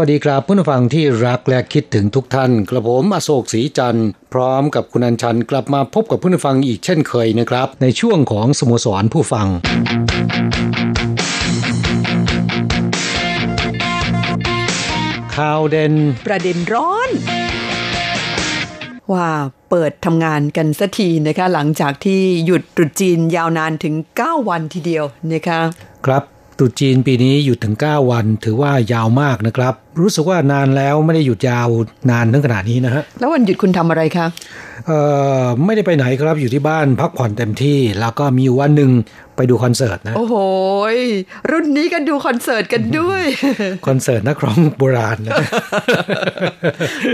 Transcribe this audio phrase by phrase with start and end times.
[0.00, 9.46] วัสดีครับผู้ฟังที่รักและคิดถึงทุกท่าน กระผมอโศกศรีจันทร์พร้อมกับคุณอัญชันกลับมาพบกับผู้ฟังอีกเช่นเคยนะครับ ในช่วงของสโมสรผู้ฟัง
[15.36, 15.94] ข่าวเด่น
[16.26, 17.10] ประเด็นร้อน
[19.12, 19.28] ว่า
[19.70, 25.60] เปิดทำงานกันสักทีนะคะ หลังจากที่หยุดตรุษจีนยาวนานถึง 9 วันทีเดียวนะคะ
[26.06, 31.68] ครับ ตรุษจีนปีนี้หยุดถึง 9 วันถือว่ายาวมากนะครับ รู้สึกว่านานแล้วไม่ได้หยุดยาว
[32.10, 34.26] นานถึงขนาดนี้นะฮะแล้ววันหยุดคุณทำอะไรคะ
[34.86, 34.98] เอ่
[35.42, 38.90] อไม่ได้ไปไหนครับอยู่ที่บ้านพักผ่อนเต็มที่ แล้วก็มีวันหนึ่ง
[39.36, 40.36] ไปดูคอนเสิร์ตนะ โอ้โห
[40.94, 40.96] ย
[41.50, 43.22] รุ่นนี้ก็ดูคอนเสิร์ตกันด้วย
[43.86, 45.32] คอนเสิร์ตนักร้องโบราณนะ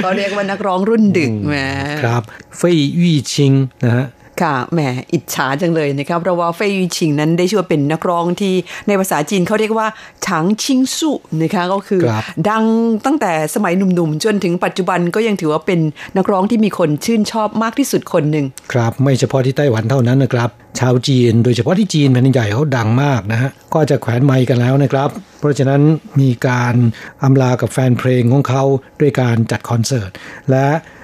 [0.05, 1.57] ก็เรียกว่านักร้องรุ่นดึกแหม
[2.05, 2.23] ครับ
[2.57, 3.53] เฟยยี่ชิง
[3.85, 4.07] นะฮะ
[4.41, 4.81] ค่ะแหม
[5.13, 8.55] อิจฉาจังเลยนะครับเพราะว่าเฟยยูชิงนั้นได้ชื่อว่าเป็นนักร้องที่
[8.89, 9.87] ในภาษาจีนเขาเรียกว่า
[10.27, 12.65] ฉางชิงสุนะคะก็คือครับดัง
[13.07, 15.81] ตั้งแต่สมัยหนุ่มๆ จนถึงปัจจุบันก็ยังถือว่าเป็น
[16.17, 25.09] นักร้องที่มีคนชื่นชอบมากที่สุดคนหนึ่งครับไม่เฉพาะที่ไต้หวันเท่านั้นนะครับ ชาวจีน โดยเฉพาะที่จีนแผ่นดินใหญ่เขาดังมากนะฮะก็จะแขวนไมค์กันแล้วนะครับ
[25.41, 25.83] เพราะฉะนั้น
[26.21, 26.75] มีการ
[27.23, 28.63] อำลากับแฟนเพลงของเขา
[29.01, 30.11] ด้วยการจัดคอนเสิร์ต
[30.51, 31.02] และเอ่อ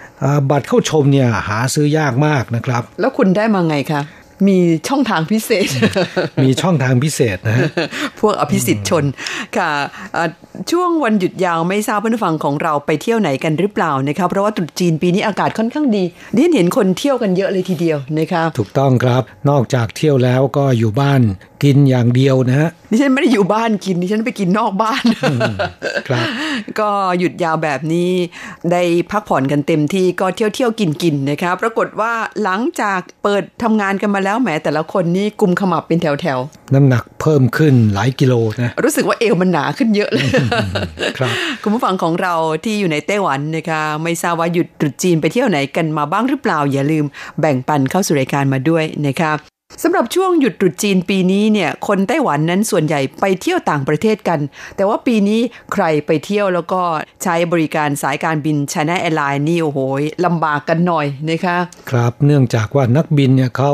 [0.51, 4.01] บัตรเข้าชมเนี่ยหาซื้อยากมากนะครับ แล้วคุณได้มาไงคะ
[4.47, 5.69] มีช่องทางพิเศษ
[6.43, 7.69] มีช่องทางพิเศษนะฮะ
[8.21, 9.05] พวกอภิสิทธิ์ชน
[9.57, 9.71] ค่ะ
[10.13, 10.29] เอ่อ
[10.71, 16.05] ช่วงวันหยุดยาวไม่ทราบเพื่อนผู้ฟังของเราไปเที่ยวไหนกันหรือเปล่านะคะเพราะว่าตรุษจีนปีนี้อากาศค่อนข้างดี
[16.35, 21.23] ดิฉันเห็นคนเที่ยวกันเยอะเลยทีเดียวนะคะถูกต้องครับ นอกจากเที่ยวแล้วก็อยู่บ้าน
[21.65, 25.03] กินอย่างเดียวนะฮะดิฉันไม่ได้อยู่บ้านกินดิฉันไปกินนอกบ้าน
[26.09, 26.27] ครับ
[26.81, 28.11] ก็หยุดยาวแบบนี้
[28.73, 32.13] ได้พักผ่อนกันเต็มที่ก็เที่ยวเที่ยวกินกินๆนะคะปรากฏว่า
[32.43, 36.39] หลังจากเปิดทำงานกันมาแล้วแหมแต่ละคนนี่กุมขมับเป็นแถวแถว
[36.75, 40.27] น้ำหนักเพิ่มขึ้นหลายกิโลนะๆรู้สึกว่าเอวมันหนาขึ้นเยอะเลย
[41.19, 42.35] ครับคุณผู้ฟังของเรา
[42.65, 47.05] ที่อยู่ในไต้หวันนะคะไม่ทราบว่าหยุดตรุษจีนไปเที่ยวไหนกันมาบ้างหรือเปล่าอย่าลืม
[47.41, 54.41] แบ่งปันเข้าสู่รายการมาด้วยนะคะ สำหรับช่วงหยุดตรุษจีนปีนี้เนี่ยคนไต้หวันนั้นส่วนใหญ่ไปเที่ยวต่างประเทศกัน
[54.77, 55.41] แต่ว่าปีนี้
[55.73, 56.83] ใครไปเที่ยวแล้วก็
[57.23, 59.79] ใช้บริการสายการบิน China Airlines นี่โอ้โห
[60.27, 61.57] ลำบากกันหน่อยนะคะ
[61.91, 63.73] ครับเนื่องจากว่านักบินเนี่ยเขา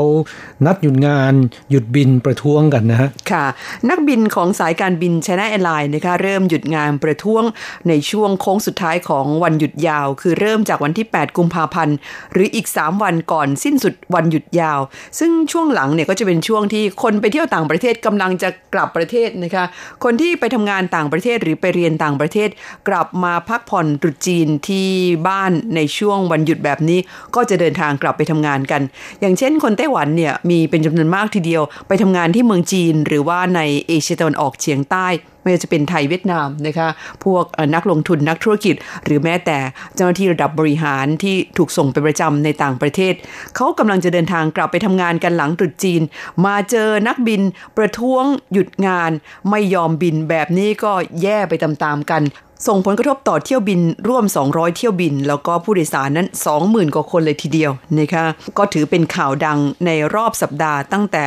[0.65, 1.33] นัดหยุดงาน
[1.71, 3.45] หยุดบินประท้วงกันนะฮะค่ะ
[3.89, 7.43] นักบินของสายการบิน China Airlines นะคะเริ่มหยุดงานประท้วง
[7.87, 11.95] ในช่วงโค้งสุดท้ายของวันหยุดยาว คือเริ่มจากวันที่ 8 กุมภาพันธ์
[12.31, 14.79] หรืออีก 3 วันก่อนสิ้นสุดวันหยุดยาว
[15.21, 19.65] ซึ่งช่วงหลังเนี่ยก็จะเป็นช่วงที่คนไปเที่ยวต่างประเทศกำลังจะกลับประเทศนะคะ
[20.03, 22.49] คนที่ไปทำงานต่างประเทศหรือไปเรียนต่างประเทศ
[22.87, 24.87] กลับมาพักผ่อนตรุษจีนที่
[25.27, 26.99] บ้านในช่วงวันหยุดแบบนี้
[27.35, 28.81] ก็จะเดินทางกลับไปทำงานกัน
[29.21, 35.07] อย่างเช่น คนไต้หวันเนี่ยมีเป็นจำนวนมากทีเดียว ไปทำงานที่เมืองจีน หรือว่าในเอเชียตะวันออกเฉียงใต้
[35.45, 36.87] ไม่ว่าจะเป็นไทยเวียดนามนะคะ
[37.23, 37.43] พวก
[37.75, 38.75] นักลงทุนนักธุรกิจ
[39.05, 39.57] หรือแม้แต่
[39.95, 43.13] เจ้าหน้าที่ระดับบริหารที่ถูกส่งไปประจำในต่างประเทศ
[43.55, 46.01] เขากำลังจะเดินทางกลับไปทำงานกันหลังตรุษจีน
[46.45, 47.41] มาเจอนักบิน
[47.77, 48.23] ประท้วง
[48.53, 49.11] หยุดงาน
[49.49, 52.21] ไม่ยอมบินแบบนี้ก็แย่ไปตามๆกัน
[52.67, 56.27] ส่งผลกระทบต่อเที่ยวบินร่วม 200 เที่ยวบิน แล้วก็ผู้โดยสารนั้น
[56.61, 58.25] 20,000 กว่าคนเลยทีเดียวนะคะ
[58.57, 61.23] ก็ถือเป็นข่าวดังในรอบสัปดาห์ ตั้งแต่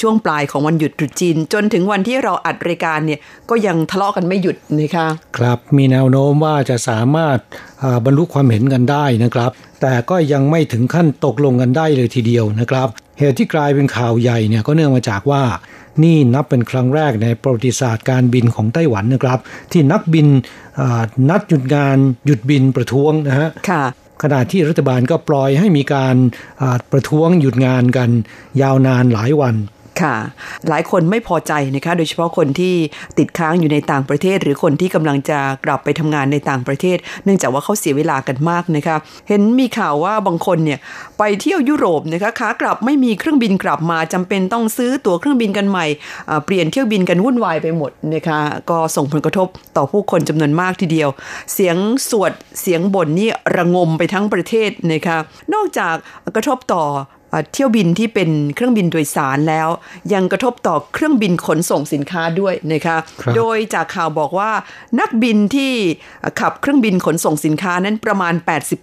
[0.00, 3.20] ช่วงปลายของวันหยุดตรุษจีน จนถึงวันที่เราอัดรายการเนี่ย
[3.50, 5.06] ก็ยังทะเลาะกันไม่หยุดนะคะ
[5.38, 7.38] ครับมีแนวโน้มว่าจะสามารถ
[8.04, 9.50] บรรลุความเห็นกันได้นะครับ
[9.82, 12.88] แต่ก็ยังไม่ถึงขั้นตกลงกันได้เลยทีเดียวนะครับ
[13.18, 15.42] เหตุที่กลายเป็นข่าวใหญ่เนี่ยก็เนื่องมาจากว่า
[16.02, 19.38] นี่นับเป็นครั้งแรกในประวัติศาสตร์การบินของไต้หวันนะครับ
[19.72, 20.26] ที่นักบิน
[20.80, 21.96] อ่านัดหยุดงาน
[22.26, 23.84] หยุดบินประท้วงนะฮะค่ะ
[24.22, 26.16] ขณะที่รัฐบาลก็ปล่อยให้มีการ
[26.60, 28.10] อ่าประท้วงหยุดงานกัน
[28.62, 29.54] ยาวนานหลายวัน
[30.00, 30.14] ค่ะ
[30.68, 32.74] หลายคนไม่พอใจนะคะ โดยเฉพาะคนที่
[33.18, 38.96] ติดค้างอยู่ในต่างประเทศ หรือคนที่กำลังจะกลับไปทำงานในต่างประเทศ เนื่องจากว่าเขาเสียเวลากันมากนะคะ
[39.28, 40.78] เห็นมีข่าวว่าบางคนเนี่ย
[41.18, 45.86] ไปเที่ยวยุโรปนะคะขากลับไม่มีเครื่องบินกลับมาจำเป็นต้องซื้อตั๋วเครื่องบินกันใหม่
[46.44, 48.38] เปลี่ยนเที่ยวบินกันวุ่นวายไปหมดนะคะ
[48.70, 51.08] ก็ส่งผลกระทบต่อผู้คนจำนวนมากทีเดียว
[51.54, 51.76] เสียง
[52.10, 55.18] สวดเสียงบ่นนี่ระงมไปทั้งประเทศนะคะ
[55.54, 55.94] นอกจาก
[56.34, 56.84] กระทบต่อ
[57.52, 59.68] เที่ยวบินที่เป็นเครื่องบินโดยสารแล้ว
[60.12, 64.50] ยังกระทบต่อเครื่องบินขนส่งสินค้าด้วยนะคะครับโดยจากข่าวบอกว่า
[65.00, 65.72] นักบินที่
[66.40, 68.34] ขับเครื่องบินขนส่งสินค้านั้นประมาณ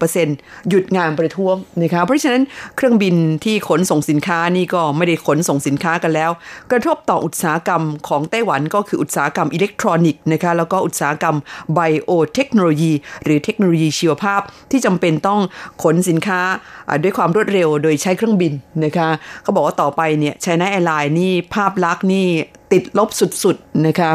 [0.09, 2.44] 80%หยุดงานประท้วงนะคะเพราะฉะนั้น
[2.75, 3.15] เครื่องบิน
[3.45, 6.31] ที่ขนส่งสินค้านี่ก็ไม่ได้ขนส่งสินค้ากันแล้ว
[6.71, 11.36] กระทบต่ออุตสาหกรรมของไต้หวันก็คืออุตสาหกรรมอิเล็กทรอนิกส์นะคะแล้วก็อุตสาหกรรม
[11.74, 12.94] ไบโอเทคโนโลยี
[13.24, 15.39] หรือเทคโนโลยีชีวภาพที่จำเป็นต้อง
[15.83, 16.42] ขนสินค้า
[16.88, 18.53] อ่าด้วยความรวดเร็ว โดยใช้เครื่องบิน
[18.85, 19.09] นะคะ
[19.43, 22.25] เขาบอกว่าต่อไปเนี่ย China Airlines นี่ภาพลักษณ์นี่
[22.71, 23.09] ติดลบ
[23.43, 24.11] สุดๆนะคะ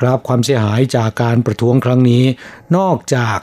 [0.00, 2.24] ครับความเสียหายจากการประท้วงครั้งนี้
[2.76, 3.38] นอกจาก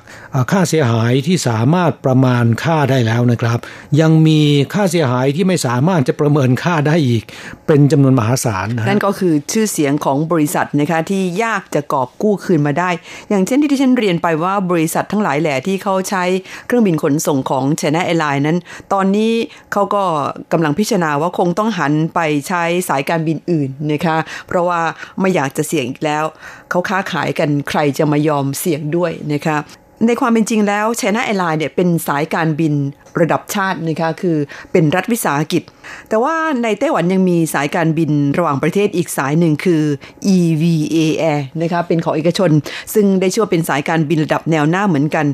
[0.52, 3.60] ค่าเสียหายที่สามารถประมาณค่าได้แล้วนะครับ
[4.02, 4.42] ยังมี
[4.74, 7.24] ค่าเสียหายที่ไม่สามารถจะประเมินค่าได้อีก
[7.68, 12.90] เป็นจำนวนมหาศาลนะนั่นก็คือชื่อเสียงของบริษัทนะคะที่ยากจะกอบกู้คืนมาได้
[13.30, 16.24] อย่างเช่นที่ที่ฉันเรียนไปว่าบริษัททั้งหลายแหล่ที่เขาใช้
[16.66, 18.58] เครื่องบินขนส่งของ China Airlines นั้น
[18.94, 19.32] ตอนนี้
[19.74, 20.04] เขาก็
[20.52, 24.18] กำลังพิจารณาว่าคงต้องหันไปใช้สายการบินอื่นนะคะ
[24.48, 24.82] เพราะว่า
[25.20, 26.24] ไม่อยากจะเสี่ยงอีกแล้ว
[26.70, 29.58] เขาค้าขายกันใครจะมายอมเสี่ยงด้วยนะคะ
[30.08, 32.74] ในความเป็นจริงแล้ว China Airlines เนี่ยเป็นสายการบิน
[33.20, 34.38] ระดับชาตินะคะคือ
[34.72, 35.64] เป็นรัฐวิสาหกิจ
[36.10, 39.84] แต่ว่าในไต้หวันยังมีสายการบินระหว่างประเทศอีกสายหนึ่งคือ
[40.36, 40.98] EVA
[41.32, 42.52] Air นะคะเป็นของเอกชน
[42.94, 45.26] ซึ่งได้ชื่อว่าเป็นสายการบินระดับแนวหน้าเหมือนกัน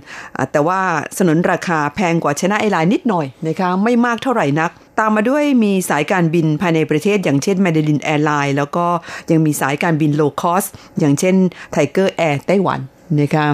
[0.51, 0.79] แต่ว่า
[1.17, 8.85] สนนราคาแพงกว่า China Airlines นิดหน่อยนะคะไม่มากเท่าไหร่นัก ตามมาด้วยมีสายการบินภายในประเทศ อย่างเช่น Mandarin Airline แล้วก็
[9.31, 10.67] ยังมีสายการบิน low cost
[10.99, 11.35] อย่างเช่น
[11.75, 12.79] Tiger Air ไต้หวัน
[13.21, 13.47] นะคะ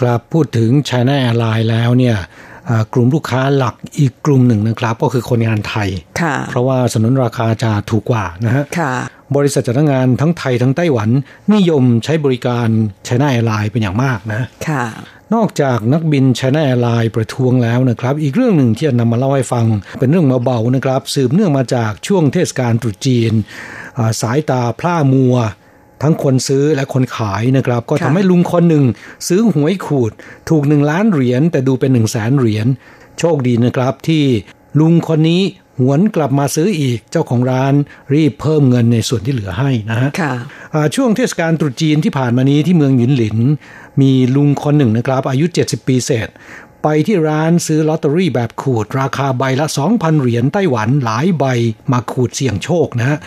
[0.00, 2.16] ครับพูดถึง China Airlines แล้วเนี่ย
[2.70, 5.88] อ่ากลุ่มลูกค้าหลักอีกกลุ่มหนึ่งนะครับ ก็คือคนงานไทย
[6.20, 8.92] ค่ะเพราะว่าสนุนราคาจะถูกกว่านะฮะค่ะ
[9.36, 11.10] บริษัทจัดงานทั้งไทยทั้งไต้หวัน
[11.54, 12.68] นิยมใช้บริการ
[13.06, 14.84] China Airlines เป็นอย่างมากนะค่ะ
[15.34, 19.66] นอกจากนักบิน China Airlines ประท้วงแล้วนะครับ อีกเรื่องหนึ่งที่จะนำมาเล่าให้ฟัง
[19.98, 23.32] เป็นเรื่องเบาๆนะครับ สืบเนื่องมาจากช่วงเทศกาลตรุษจีน
[23.98, 25.36] อ่าสายตาพร่ามัว
[26.02, 28.84] ทั้งคนซื้อและคนขายนะครับ ก็ค่ะทำให้ลุงคนหนึ่ง
[29.28, 30.12] ซื้อหวยขูด
[30.48, 32.66] ถูกหนึ่งล้านเหรียญแต่ดูเป็นหนึ่งแสนเหรียญ
[33.18, 34.24] โชคดีนะครับที่
[34.80, 35.42] ลุงคนนี้
[35.80, 37.74] หวนกลับมาซื้ออีกเจ้าของร้าน
[38.14, 40.34] รีบเพิ่มเงินในส่วนที่เหลือให้นะฮะค่ะ
[40.74, 43.38] อ่าช่วงเทศกาลตรุษจีนที่ผ่านมานี้ที่เมืองหยินหลิน
[44.00, 46.28] มีลุงคนหนึ่งนะครับ อายุ 70 ปีเศษ
[46.82, 51.44] ไปที่ร้านซื้อลอตเตอรี่แบบขูด ราคาใบละ 2,000 เหรียญไต้หวันหลายใบ
[51.92, 53.18] มาขูดเสี่ยงโชคนะฮะ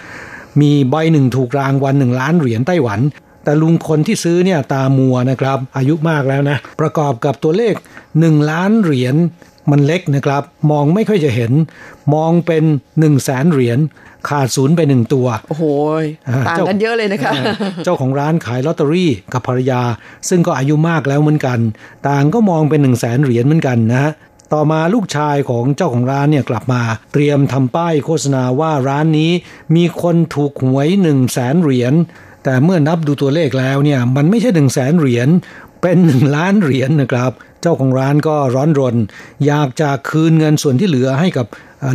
[0.61, 2.99] มีใบหนึ่งถูกรางวัลหนึ่งล้านเหรียญไต้หวัน
[3.43, 7.73] แต่ลุงคนที่ซื้อเนี่ยตามัวนะครับ อายุมากแล้วนะ ประกอบกับตัวเลข
[8.13, 9.15] 1 ล้านเหรียญ
[9.71, 11.51] มันเล็กนะครับ มองไม่ค่อยจะเห็น
[12.13, 13.79] มองเป็น1 0 0 0 0แสนเหรียญ
[14.29, 15.63] ขาดศูนย์ไปหนึ่งตัว โอ้โห
[16.27, 17.53] อ่าต่างกันเยอะเลยนะคะเออ
[17.83, 19.81] เจ้าของร้านขายลอตเตอรี่กับภรรยา
[20.29, 21.59] ซึ่งก็อายุมากแล้วเหมือนกัน
[22.07, 24.11] ต่างก็มองเป็นหนึ่งแสนเหรียญเหมือนกันนะฮะ
[24.53, 26.81] ต่อมาลูกชายของเจ้าของร้านเนี่ยกลับมา
[27.13, 29.31] เตรียมทำป้ายโฆษณาว่าร้านนี้
[29.75, 31.93] มีคนถูกหวยหนึ่งแสนเหรียญ
[32.43, 35.29] แต่เมื่อนับดูตัวเลขแล้วเนี่ยมันไม่ใช่หนึ่งแสนเหรียญ
[35.81, 37.31] เป็นหนึ่งล้านเหรียญนะครับ
[37.61, 38.95] เจ้าของร้านก็ร้อนรน
[39.45, 41.47] อยากจะคืนเงินส่วนที่เหลือให้กับ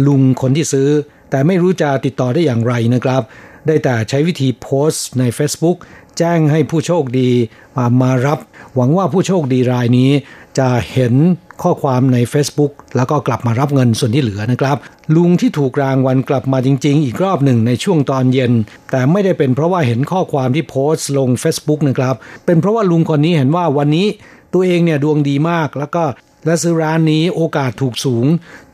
[0.07, 0.88] ลุงคนที่ซื้อ
[1.31, 3.23] แต่ไม่รู้จะติดต่อได้อย่างไรนะครับ
[3.67, 5.76] ได้แต่ใช้วิธีโพสต์ใน Facebook
[6.19, 7.31] แจ้งให้ผู้โชคดี
[7.76, 8.38] มามารับ
[8.75, 10.11] หวังว่าผู้โชคดีรายนี้
[10.59, 11.14] จะเห็น
[11.62, 14.76] ข้อความใน Facebook แล้วก็กลับมารับเงินส่วนที่เหลือนะครับ
[15.16, 18.52] ลุงที่ถูกรางวัลกลับมาจริง ๆ อีกรอบหนึ่งในช่วงตอนเย็น
[18.90, 24.06] แต่ไม่ได้เป็นเพราะว่าเห็นข้อความที่โพสต์ลง Facebook นะครับ เป็นเพราะว่าลุงคนนี้เห็นว่าวันนี้
[24.52, 26.04] ตัวเองเนี่ยดวงดีมากแล้วก็
[26.46, 28.26] และซื้อร้านนี้โอกาสถูกสูง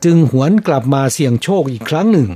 [0.03, 2.29] จึงหวนกลับมาเสี่ยงโชคอีกครั้งหนึ่ง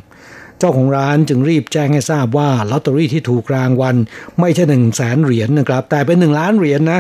[0.60, 3.96] เจ้าของร้านจึงรีบแจ้งให้ทราบว่าลอตเตอรี่ที่ถูกรางวัล
[4.40, 7.00] ไม่ใช่หนึ่งแสนเหรียญนะครับ แต่เป็นหนึ่งล้านเหรียญนะ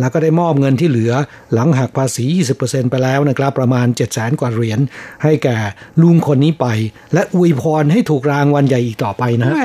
[0.00, 1.12] แล้วก็ได้มอบเงินที่เหลือ
[1.52, 2.24] หลังหักภาษี
[2.58, 4.80] 20%ไปแล้วนะครับ ประมาณ 7 0 0แสนกว่าเหรียญ
[5.22, 5.56] ให้แก่
[6.02, 6.66] ลุงคนนี้ไป
[7.14, 9.64] และอวยพรให้ถูกรางวัลใหญ่อีกต่อไปนะแหม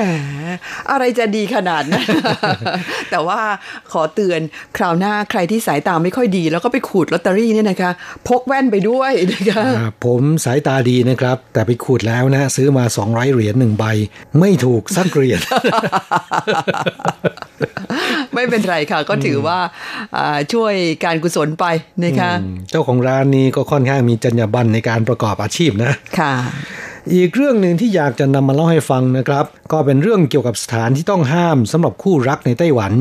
[0.90, 2.06] อะไรจะดีขนาดนั้น
[3.10, 3.40] แต่ว่า
[3.92, 4.40] ขอเตือน
[4.76, 7.90] คราวหน้าใครที่สายตาไม่ค่อยดี แล้วก็ไปขูดลอตเตอรี่เนี่ยนะคะ
[8.28, 13.84] พกแว่นไปด้วยนะคะอ่าผมสายตาดีนะครับ แต่ไปขูดแล้วนะ ซื้อมา 200 เหรียญหนึ่งใบ
[14.40, 15.40] ไม่ถูกสักเหรียญ
[18.34, 19.58] ไม่เป็นไรค่ะ ก็ถือว่า
[20.16, 21.64] อ่าช่วยการกุศลไป
[22.04, 22.30] นะคะ
[22.70, 26.34] เจ้าของร้านนี้ก็ค่อนข้างมีจรรยาบรรณในการประกอบอาชีพนะค่ะ
[27.14, 32.92] อีกเรื่องหนึ่งที่อยากจะนำมาเล่าให้ฟังนะครับ ก็เป็นเรื่องเกี่ยวกับสถานที่ต้องห้ามสำหรับคู่รักในไต้หวัน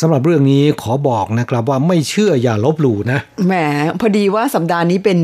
[0.00, 3.54] สำหรับเรื่องนี้ขอบอกนะครับว่าไม่เชื่ออย่าลบหลู่นะแหม
[4.00, 5.18] พอดีว่าสัปดาห์นี้เป็น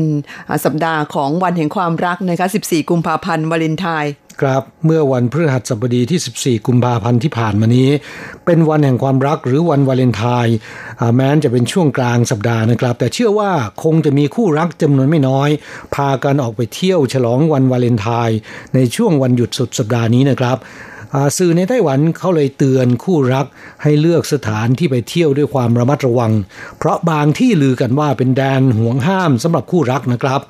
[0.65, 4.11] สัปดาห์ของวันแห่งความรักนะคะ 14 กุมภาพันธ์วาเลนไทน์
[4.41, 7.89] ครับเมื่อวันพฤหัสบดีที่ 14 กุมภาพันธ์ที่ผ่านมานี้
[8.45, 10.55] เป็นวันแห่งความรักหรือวันวาเลนไทน์
[11.15, 13.51] แม้นจะเป็นช่วงกลางสัปดาห์นะครับ แต่เชื่อว่า
[13.83, 15.49] คงจะมีคู่รักจำนวนไม่น้อย
[15.95, 18.37] พากันออกไปเที่ยวฉลองวันวาเลนไทน์
[18.75, 20.57] ในช่วงวันหยุดสุดสัปดาห์นี้นะครับ
[21.37, 23.45] สื่อในไต้หวันเขาเลยเตือนคู่รัก
[23.83, 26.31] ให้เลือกสถานที่ไปเที่ยวด้วยความระมัดระวัง
[26.77, 30.41] เพราะบางที่ลือกันว่าเป็นแดนห่วงห้ามสำหรับคู่รักนะครับ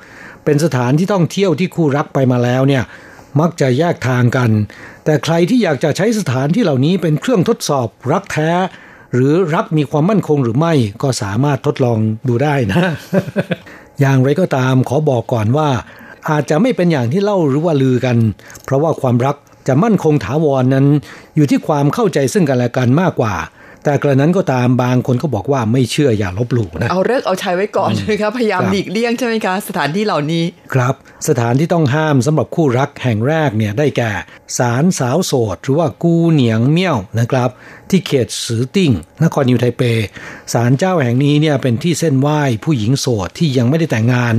[0.46, 2.84] เป็นสถานที่ต้องเที่ยวที่คู่รักไปมาแล้วเนี่ย
[3.39, 4.51] มักจะแยกทางกัน
[5.06, 8.51] แต่ใครที่อยากจะใช้สถานที่เหล่านี้เป็นเครื่องทดสอบรักแท้
[9.13, 12.86] หรือรักมีความมั่นคงหรือไม่ก็สามารถทดลองดูได้นะ
[14.00, 15.70] อย่างไรก็ตามขอบอกก่อนว่า
[16.30, 18.18] อาจจะไม่เป็นอย่างที่เล่าหรือว่าลือกัน
[18.63, 19.36] เพราะว่าความรัก
[19.68, 20.86] จะมั่นคงถาวรนนั้น
[21.36, 23.36] อยู่ที่ความเข้าใจซึ่งกันและกันมากกว่า
[23.86, 30.94] แต่กระนั้นก็ตามบางคนก็บอกว่าไม่เชื่ออย่าลบหลู่นะ เอาเลิกเอาใช้ไว้ก่อนนะครับพยายามหลีกเลี่ยงใช่ไหมคะ สถานที่เหล่านี้ ครับ
[31.27, 34.12] สถานที่ต้องห้ามสำหรับคู่รักแห่งแรกเนี่ยได้แก่
[34.58, 37.50] ศาลสาวโสดหรือว่ากูเหนียงเมี่ยวนะครับ
[37.89, 38.92] ที่เขตสือติ้ง
[39.24, 39.82] นครนิวไทเป
[40.54, 44.36] ศาลเจ้าแห่งนี้เนี่ยเป็นที่เส้นไหว้ผู้หญิงโสดที่ยังไม่ได้แต่งงาน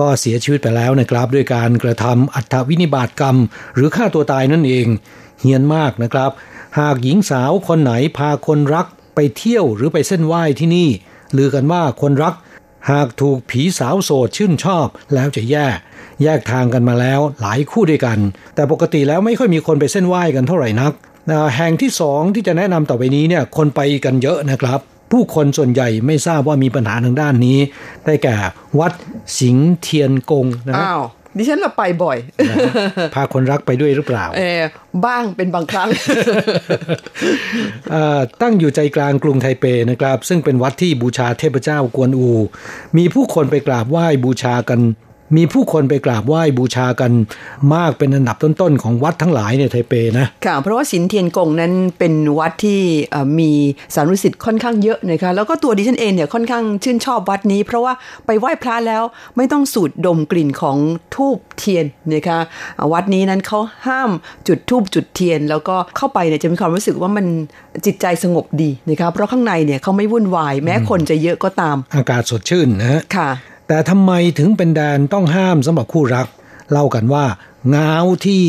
[0.00, 3.36] ก็เสียชีวิตไปแล้วนะครับ ด้วยการกระทำอัตวินิบาตกรรม
[3.74, 4.86] หรือฆ่าตัวตายนั่นเอง
[5.40, 6.30] เฮียนมากนะครับ
[6.78, 10.88] หากหญิงสาวคนไหนพาคนรักไปเที่ยวหรือไปเส้นไหว้ที่นี่
[11.36, 12.34] ลือกันว่าคนรัก
[12.90, 15.66] หากถูกผีสาวโสดชื่นชอบแล้วจะแย่
[16.22, 18.18] แยกทางกันมาแล้วหลายคู่ด้วยกัน
[18.54, 20.92] แต่ปกติแล้วไม่ค่อยมีคนไปเส้นไหว้กันเท่าไหร่นัก
[21.56, 24.80] แห่งที่สองที่จะแนะนำต่อไปนี้เนี่ยคนไปกันเยอะนะครับ
[25.12, 27.58] ผู้คนส่วนใหญ่ไม่ทราบว่ามีปัญหาทางด้านนี้
[28.04, 28.36] ได้แก่
[28.80, 28.92] วัด
[29.38, 31.02] สิงเทียนกงนะอ้าว
[31.36, 32.18] ดิฉันเราไปบ่อย
[33.14, 34.62] พาคนรักไปด้วยหรือเปล่า เออ
[35.06, 35.88] บ้างเป็นบางครั้ง
[38.42, 42.30] ตั้งอยู่ใจกลางกรุงไทเปนะครับ ซึ่งเป็นวัดที่บูชาเทพเจ้ากวนอู
[42.96, 44.80] มีผู้คนไปกราบไหว้บูชากัน
[45.36, 47.12] มีผู้คนไปกราบไหว้บูชากัน
[47.74, 52.80] มากเป็นอันดับต้นๆ ของวัดทั้งหลายในไทเปนะค่ะเพราะว่าสิงเทียนกงนั้นเป็นวัดที่
[53.38, 53.50] มี
[53.94, 57.92] สานุศิษย์ค่อนข้างเยอะนะคะแล้วก็ตัวดิฉันเองเนี่ยค่อนข้างชื่นชอบวัดนี้ เพราะว่า
[58.26, 59.02] ไปไหว้พระแล้ว
[59.36, 60.76] ไม่ต้องสูดดมกลิ่นของ
[61.14, 61.84] ธูปเทียน
[62.14, 62.38] นะคะ
[62.92, 64.10] วัดนี้นั้นเขาห้าม
[64.48, 67.26] จุดทูบจุดเทียน แล้วก็เข้าไปเนี่ยจะมีความรู้สึกว่ามัน
[67.86, 73.30] จิตใจสงบดีนะคะเพราะข้างในเนี่ยเขาไม่วุ่นวายแม้คนจะเยอะก็ตาม อากาศสดชื่นนะค่ะ
[73.68, 76.26] แต่ทำไมถึงเป็นแดนต้องห้ามสำหรับคู่รัก
[76.70, 77.24] เล่ากันว่า
[77.70, 77.94] เงา
[78.26, 78.42] ที่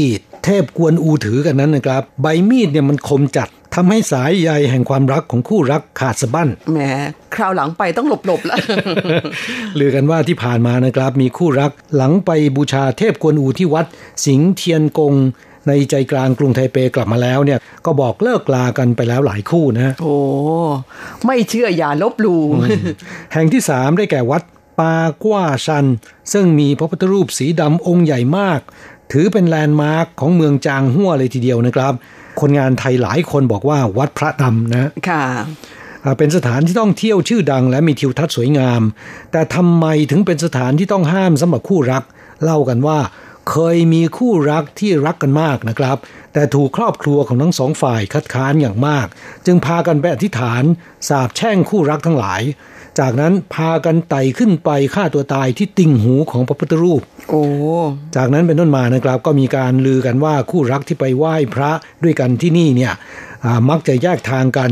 [0.43, 6.79] เทพกวนอูถือกันนั้นนะครับ ใบมีดเนี่ยมันคมจัดทำให้สายใยแห่งความรักของคู่รักขาดสะบั้น แหม
[7.35, 8.57] คราวหลังไปต้องหลบๆแล้ว
[9.79, 13.85] ลือกันว่าที่ผ่านมานะครับ มีคู่รักหลังไปบูชาเทพกวนอูที่วัด
[14.25, 15.13] สิงเทียนกง
[15.67, 20.15] ในใจกลางกรุงไทเปกลับมาแล้วเนี่ย ก็บอกเลิกลากันไปแล้วหลายคู่นะ โอ้
[21.25, 22.35] ไม่เชื่ออย่าลบลู
[23.33, 24.41] แห่งที่สามได้แก่วัด
[24.79, 25.85] ปากว้าชัน
[26.33, 28.59] ซึ่งมีพระพุทธรูปสีดำองค์ใหญ่มาก
[29.11, 31.93] ถือเป็นแลนด์มาร์คของเมืองจางหัวเลยทีเดียวนะครับ
[32.39, 35.25] คนงานไทยหลายคนบอกว่าวัดพระดำนะค่ะ
[36.17, 38.81] เป็นสถานที่ต้องเที่ยวชื่อดังและมีทิวทัศน์สวยงาม
[39.31, 42.03] แต่ทำไมถึงเป็นสถานที่ต้องห้ามสำหรับคู่รัก
[42.43, 42.99] เล่ากันว่า
[43.51, 45.97] เคยมีคู่รักที่รักกันมากนะครับ
[46.33, 49.07] แต่ถูกครอบครัวของทั้งสองฝ่ายคัดค้านอย่างมาก
[49.45, 50.63] จึงพากันไปอธิษฐาน
[51.09, 52.41] สาบแช่งคู่รักทั้งหลาย
[52.99, 57.43] จากนั้นพากันไต่ขึ้นไปฆ่าตัวตายที่ติ่งหูของพระพุทธรูป โอ้
[58.15, 61.71] จากนั้นเป็นต้นมานะครับ ก็มีการลือกันว่าคู่รักที่ไปไหว้พระ
[62.03, 62.93] ด้วยกันที่นี่เนี่ย
[63.69, 64.69] มักจะแยกทางกัน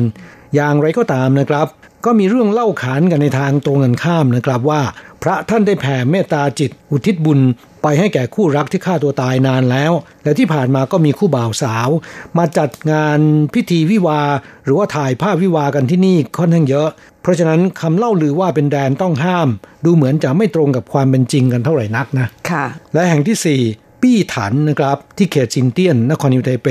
[0.55, 1.67] อย่างไรก็ตามนะครับ
[2.05, 4.81] ก็มีเรื่องเล่าขานกันในทางตรงกันข้ามนะครับว่า
[5.23, 7.39] พระท่านได้แผ่เมตตาจิต อุทิศบุญ
[7.83, 9.91] ไปให้แก่คู่รักที่ฆ่าตัวตายนานแล้ว
[10.23, 11.89] และที่ผ่านมาก็มีคู่บ่าวสาว
[12.37, 13.19] มาจัดงาน
[13.53, 14.21] พิธีวิวา
[14.63, 16.89] หรือว่าถ่ายภาพวิวากันที่นี่ค่อนข้างเยอะ
[17.21, 19.47] เพราะฉะนั้นคำเล่าลือว่าเป็นแดนต้องห้าม
[19.85, 26.67] ดูเหมือนจะไม่ตรงกับความเป็นจริงกันเท่าไหร่นักนะค่ะ และแห่งที่ 4 ปี้ถันนะครับ ที่เขตจินเตี้ยนนครนิวไทเป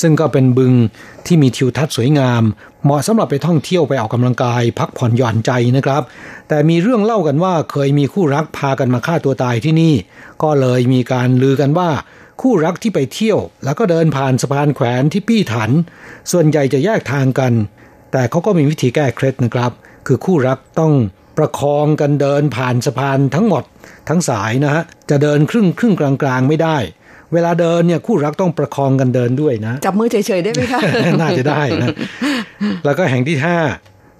[0.00, 0.72] ซึ่งก็เป็นบึง
[1.26, 2.42] ที่มีทิวทัศน์สวยงาม
[2.84, 6.02] เหมาะสำหรับไปท่องเที่ยวไปออกกำลังกาย พักผ่อนหย่อนใจนะครับ
[6.48, 9.94] แต่มีเรื่องเล่ากันว่าเคยมีคู่รักพากันมาฆ่าตัวตายที่นี่
[10.42, 11.90] ก็เลยมีการลือกันว่า
[12.40, 15.70] คู่รักที่ไปเที่ยว แล้วก็เดินผ่านสะพานแขวนที่ปี้ถัน
[16.30, 17.52] ส่วนใหญ่จะแยกทางกัน
[18.16, 19.72] แต่เขาก็มีวิธีแก้เคล็ดนะครับ
[20.06, 20.92] คือคู่รักต้อง
[21.38, 23.64] ประคองกันเดินผ่านสะพานทั้งหมด
[24.08, 26.76] ทั้งสายนะฮะจะเดินครึ่งครึ่งกลางๆไม่ได้
[27.32, 30.80] เวลาเดินเนี่ยคู่รักต้องประคองกันเดินด้วยนะ จับมือเฉยๆได้ไหมคะ
[31.20, 31.94] น่าจะได้นะ
[32.84, 33.58] แล้วก็แห่งที่ห้า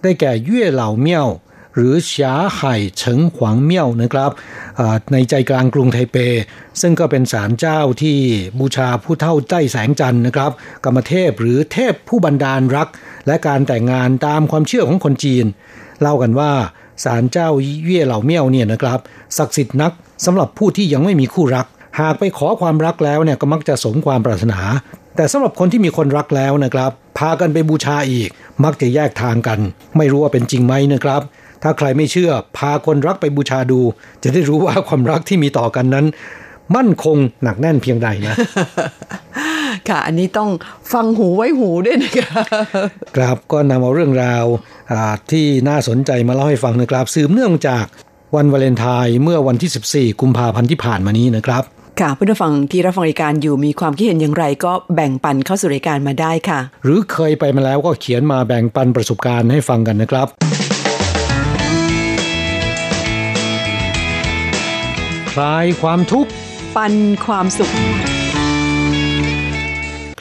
[0.03, 1.29] ได้แก่เย่เหล่าเมี่ยว
[1.75, 4.31] หรือฉาไห่เฉิงขวางเมี่ยวนะครับ
[5.13, 6.17] ในใจกลางกรุงไทเป
[6.81, 8.19] ซึ่งก็เป็นศาลเจ้าที่
[8.59, 10.51] บูชาผู้เท่าใต้แสงจันทร์นะครับ
[10.85, 12.89] กรรมเทพหรือเทพผู้บันดาลรัก
[13.27, 15.45] และการแต่งงานตามความเชื่อของคนจีน
[16.01, 16.51] เล่ากันว่า
[17.05, 17.49] ศาลเจ้า
[17.85, 18.99] เย่เหล่าเมี่ยวเนี่ยนะครับ
[19.39, 19.93] ศักดิ์สิทธิ์นัก
[20.25, 21.67] สำหรับผู้ที่ยังไม่มีคู่รัก
[22.01, 24.61] หากไปขอความรักแล้วเนี่ยก็มักจะสมความปรารถนา
[25.17, 28.29] แต่สำหรับคนที่มีคนรักแล้วนะครับ พากันไปบูชาอีก
[28.65, 29.59] มักจะแยกทางกัน
[29.97, 31.23] ไม่รู้ว่าเป็นจริงไหมนะครับ
[31.63, 33.81] ถ้าใครไม่เชื่อ พาคนรักไปบูชาดู
[34.23, 36.07] จะได้รู้ว่าความรักที่มีต่อกันนั้น
[36.77, 38.35] มั่นคงหนักแน่นเพียงใดนะ
[39.89, 40.51] ค่ะ อันนี้ต้อง
[40.93, 42.31] ฟังหูไว้หูด้วยนะคะ
[43.17, 44.45] ครับก็นำเอาเรื่องราว
[45.31, 47.85] ที่น่าสนใจมาเล่าให้ฟังนะครับสืบเนื่องจาก
[48.37, 51.63] วันวาเลนไทน์เมื่อวันที่ 14 กุมภาพันธ์ที่ผ่านมานี้นะครับ
[52.01, 60.27] ค่ะเพื่อนฟังที่รับฟังรายการอยู่มีความคิดเห็นอย่างไรก็แบ่งปันเข้าสู่รายการมาได้ค่ะ หรือเคยไปมาแล้วก็เขียนมาแบ่งปันประสบการณ์ให้ฟังกันนะครับ
[65.33, 66.31] คลายความทุกข์
[66.77, 66.95] ปัน
[67.27, 67.73] ความสุข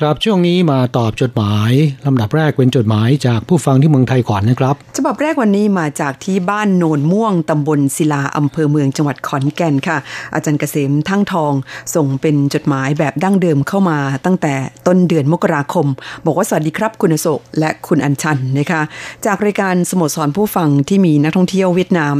[0.04, 1.72] ครับช่วงนี้มาตอบจดหมาย
[2.06, 9.98] ลำดับแรกเป็นจดหมายจากผู้ฟังที่เมืองไทยก่อนนะครับฉบับแรกวันนี้มาจากที่บ้านโนนม่วงตำบลศิลาอำเภอเมืองจังหวัดขอนแก่นค่ะ
[10.34, 11.54] อาจารย์เกษมทั้งทอง
[11.96, 14.54] ส่งเป็นจดหมายแบบดั้งเดิมเข้ามา ตั้งแต่
[14.88, 15.88] ต้นเดือนมกราคม
[16.26, 18.82] บอกว่าสวัสดีครับคุณโศกและคุณอัญชันนะคะ
[19.26, 22.14] จากรายการสโมสรผู้ฟังที่มีนักท่องเที่ยวเวียดนาม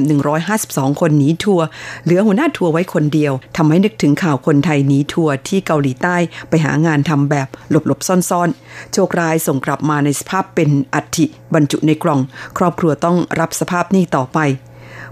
[0.48, 1.66] 152 คนหนีทัวร์
[2.04, 6.16] เหลือหัวหน้าทัวร์ไว้คนเดียวทำให้นึกถึงข่าวคนไทยหนีทัวร์ที่เกาหลีใต้
[6.50, 12.20] ไปหางานทำแบบหลบๆซ่อนๆ โชคร้ายส่งกลับมาในสภาพเป็นอัฐิบรรจุในกล่อง
[12.58, 14.40] ครอบครัวต้องรับสภาพนี้ต่อไป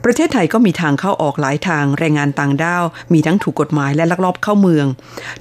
[0.03, 4.85] ประเทศไทยก็มีทางเข้าออกหลายทางแรงงานต่างด้าว มีทั้งถูกกฎหมายและลักลอบเข้าเมือง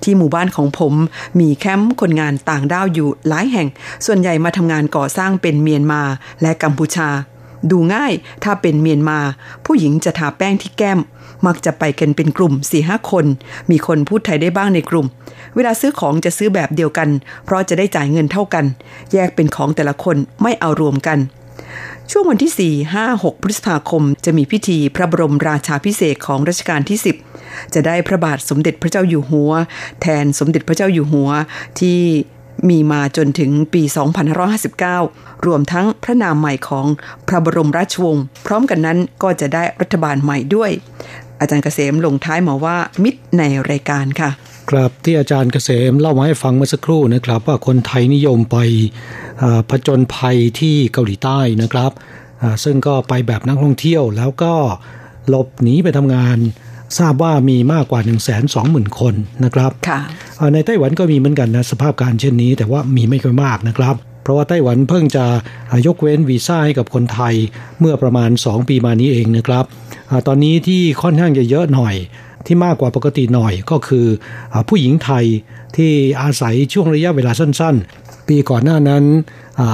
[0.02, 0.94] ที่หมู่บ้านของผม
[1.40, 3.68] มีแคมป์คนงานต่างด้าวอยู่หลายแห่ง
[4.06, 6.02] ส่วนใหญ่มาทำงานก่อสร้างเป็นเมียนมา
[6.42, 7.08] และกัมพูชา
[7.70, 8.12] ดูง่าย
[8.44, 9.18] ถ้าเป็นเมียนมา
[9.64, 11.00] ผู้หญิงจะทาแป้งที่แก้ม
[11.46, 13.26] มักจะไปกันเป็นกลุ่มสี่ห้าคน
[13.70, 15.06] มีคนพูดไทยได้บ้างในกลุ่ม
[15.54, 17.08] เวลาซื้อของจะซื้อแบบเดียวกัน
[17.44, 18.64] เพราะจะได้จ่ายเงินเท่ากัน
[19.12, 21.18] แยกเป็นของแต่ละคนไม่เอารวมกัน
[22.10, 26.98] ช่วงวันที่ 4 5 6 พฤษภาคม จะมีพิธีพระบรมราชาพิเศษของรัชกาลที่
[27.36, 29.52] 10 จะได้พระบาทสมเด็จพระเจ้าอยู่หัว
[30.00, 31.30] แทนสมเด็จพระเจ้าอยู่หัว
[31.80, 32.00] ที่
[32.68, 33.82] มีมาจนถึงปี
[34.64, 36.86] 2559 รวมทั้งพระนามใหม่ของ
[37.28, 40.70] พระบรมราชวงศ์ พร้อมกันนั้นก็จะได้รัฐบาลใหม่ด้วย
[41.40, 44.30] อาจารย์เกษมลงท้ายมาว่ามิตรในรายการค่ะ
[44.70, 48.56] ครับที่อาจารย์เกษมเล่ามาให้ฟังเมื่อสักครู่นะครับ ว่าคนไทยนิยมไป
[49.70, 51.90] ผจญภัยที่เกาหลีใต้นะครับ
[52.64, 54.54] ซึ่งก็ไปแบบนักท่องเที่ยวแล้วก็
[55.28, 56.38] หลบหนีไปทำงาน
[56.98, 59.70] ทราบว่ามีมากกว่า 1 2 0 0 0 0 คนนะครับ
[60.54, 65.24] ในไต้หวันก็มีเหมือนกันนะสภาพการเช่นนี้ แต่ว่ามีไม่ค่อยมากนะครับ เพราะว่าไต้หวันเพิ่งจะ
[65.86, 67.34] ยกเว้นวีซ่าให้กับคนไทย
[67.80, 69.89] เมื่อประมาณ 2 ปีมานี้เองนะครับอ
[70.26, 71.94] ตอนนี้ที่ค่อนข้างจะเยอะหน่อย
[72.46, 74.06] ที่มากกว่าปกติหน่อยก็คือ
[74.52, 75.24] อผู้หญิงไทย
[75.76, 75.92] ที่
[76.22, 79.04] อาศัยช่วงระยะเวลาสั้น ๆ ปีก่อนหน้านั้น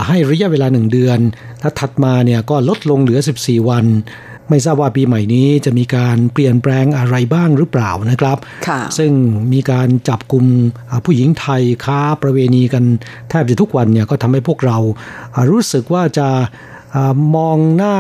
[0.09, 1.18] ให้ระยะเวลาหนึ่งเดือน
[1.61, 3.87] และถัดมาเนี่ยก็ลดลงเหลือ 14 วัน
[4.51, 8.38] ไม่ทราบว่าปีใหม่นี้จะมีการเปลี่ยนแปลงอะไรบ้างหรือเปล่านะครับ
[8.99, 9.12] ซึ่ง
[9.53, 10.44] มีการจับกลุ่ม
[11.05, 12.85] ผู้หญิงไทยค้าประเวณีกัน
[13.29, 14.79] แทบจะทุกวันเนี่ยก็ทำให้พวกเรา
[15.51, 16.29] รู้สึกว่าจะ
[17.37, 17.96] มองหน้า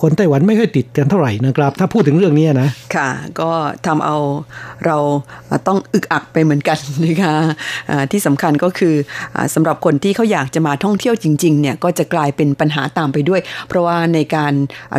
[0.00, 3.08] คนไต้หวันไม่ค่อยติดกันเท่าไหร่นะครับ ถ้าพูดถึงเรื่องนี้นะ ค่ะ
[3.40, 3.50] ก็
[3.86, 4.16] ทำเอา
[4.86, 4.96] เรา
[5.66, 7.34] ต้องอึกอักไปเหมือนกันนะคะ
[8.12, 8.94] ที่สำคัญก็คือ
[9.54, 14.52] สำหรับคนที่เขาอยากจะมาท่องเที่ยวจริงๆเนี่ยก็จะกลายเป็นปัญหาตามไปด้วย เพราะว่าในการ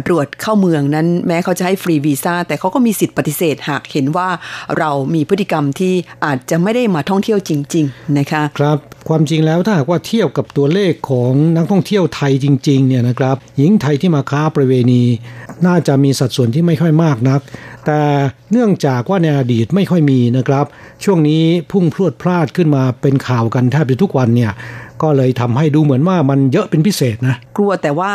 [0.08, 4.30] ตรวจเข้าเมืองนั้น แม้เขาจะให้ฟรีวีซ่าแต่เขาก็มีสิทธิ์ปฏิเสธหากเห็นว่า
[4.78, 5.94] เรามีพฤติกรรมที่
[6.26, 8.78] อาจจะไม่ได้มาท่องเที่ยวจริง ๆ นะคะ ครับ
[9.10, 15.02] ความจริงแล้วถ้าหากว่าเทียบกับตัวเลขของนักท่องเที่ยวไทยจริงๆเนี่ยนะครับหญิงไทยที่มาค้าประเวณี
[15.66, 17.42] น่าจะมีสัดส่วนที่ไม่ค่อยมากนัก
[17.86, 18.02] แต่
[18.52, 20.66] เนื่องจากว่าในอดีตไม่ค่อยมีนะครับ
[21.04, 24.52] ช่วงนี้พุ่งพรวดพลาดขึ้นมาเป็นข่าวกันแทบจะทุกวันเนี่ย
[25.02, 28.14] ก็เลยทำให้ดูเหมือนว่ามันเยอะเป็นพิเศษนะกลัวแต่ว่า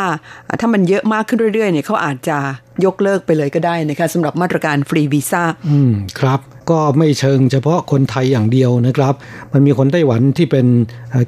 [0.60, 2.38] ถ้ามันเยอะมากขึ้นเรื่อยๆเนี่ยเขาอาจจะ
[2.84, 9.14] ยกเลิกไปเลยก็ได้นะคะสำหรับมาตรการฟรีวีซ่าอืมครับก็ไม่เชิงเฉพาะคนไทยอย่างเดียวนะครับ
[9.52, 10.66] มันมีคนไต้หวันที่เป็น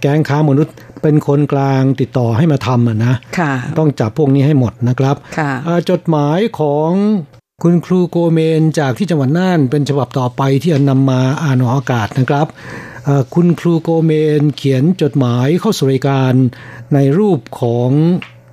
[0.00, 5.50] แก๊งค้ามนุษย์ เป็นคนกลางติดต่อให้มาทำนะค่ะต้องจับพวกนี้ให้หมดนะครับค่ะ
[5.90, 6.90] จดหมายของ
[7.64, 12.46] คุณครูโกเมนจากที่จังหวัดน่านเป็นฉบับต่อไปที่นำมาอ่านออากาศนะครับ
[13.34, 16.32] คุณครูโกเมนเขียนจดหมายเข้าสู่รายการ
[16.94, 17.90] ในรูปของ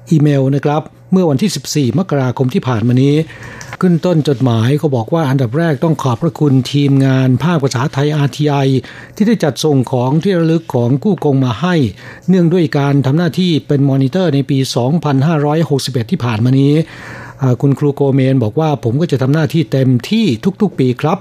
[0.09, 3.15] อีเมลนะครับ เมื่อวันที่ 14 มกราคมที่ผ่านมานี้
[3.81, 8.67] ขึ้นต้นจดหมายเขาบอกว่าอันดับแรกต้องขอบพระคุณทีมงานภาคภาษาไทย RTI
[9.15, 11.75] ที่ได้จัดส่งของที่ระลึกของกู้กงมาให้
[12.29, 14.57] เนื่องด้วยการทำหน้าที่เป็นมอนิเตอร์ในปี
[15.35, 16.73] 2561 ที่ผ่านมานี้
[17.61, 20.25] คุณครูโกเมนบอกว่าผมก็จะทำหน้าที่เต็มที่
[20.61, 21.19] ทุกๆปีครับ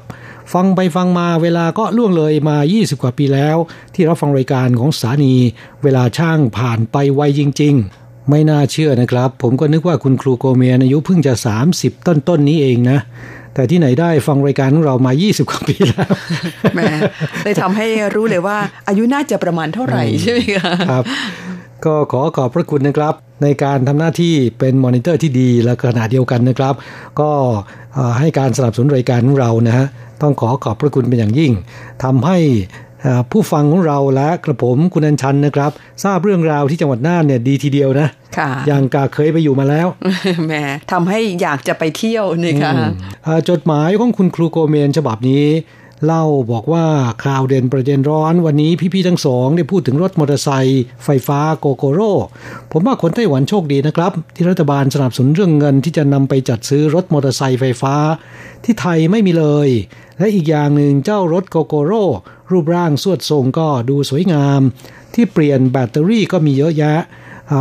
[0.53, 3.57] ฟังไปฟังมาเวลาก็ล่วงเลยมา 20 กว่าปีแล้ว
[3.95, 5.35] ที่รับฟังรายการของสถานี
[5.83, 11.35] เวลาช่างผ่านไปไวจริง ๆ ไม่น่าเชื่อนะครับ ผมก็นึกว่าคุณครูโกเมนอายุเพิ่งจะ
[11.71, 12.99] 30 ต้นๆนี้เองนะ
[13.55, 16.09] แต่ที่ไหนได้ฟังรายการของเรามา 20 กว่าปีแล้ว
[16.75, 16.85] แหม
[17.45, 21.05] เลยทำให้รู้เลยว่าอายุน่าจะประมาณเท่าไหร่ใช่ไหมคะครับ
[21.85, 26.75] ก็ขอขอบพระคุณนะครับ ในการทำหน้าที่เป็นมอนิเตอร์ที่ดีและขณะเดียวกันนะครับ
[27.21, 27.31] ก็
[28.19, 29.87] ให้การสนับสนุนรายการของเรานะฮะ
[30.23, 31.53] ต้องขอขอบพระคุณเป็นอย่างยิ่ง
[32.05, 32.39] ทำให้
[33.31, 35.71] ผู้ฟังของเราและกระผมคุณอัญชันนะครับ
[36.05, 39.87] ทราบเรื่องราวที่จังหวัดน่านเนี่ยดีทีเดียวนะค่ะอย่างกาเคยไปอยู่มาแล้ว
[40.47, 40.53] แหม
[40.93, 42.73] ทำให้อยากจะไปเที่ยวนี่ค่ะ
[43.51, 45.45] จดหมายของคุณครูโกเมนฉบับนี้
[46.05, 46.87] เล่าบอกว่า
[47.25, 52.13] ข่าวเด่นประเด็นร้อนวันนี้พี่ๆทั้งสองได้พูดถึงรถมอเตอร์ไซค์ไฟฟ้าโกโกโร่
[52.73, 57.95] ผมว่าคนไต้หวันโชคดีนะครับ ที่รัฐบาลสนับสนุนเรื่องเงินที่จะนำไปจัดซื้อรถมอเตอร์ไซค์ไฟฟ้า
[58.65, 59.69] ที่ไทยไม่มีเลย
[60.19, 62.05] และอีกอย่างหนึ่งเจ้ารถโกโกโร่
[62.51, 64.61] รูปร่างสวดทรงก็ดูสวยงาม
[65.15, 66.99] ที่เปลี่ยนแบตเตอรี่ก็มีเยอะแยะ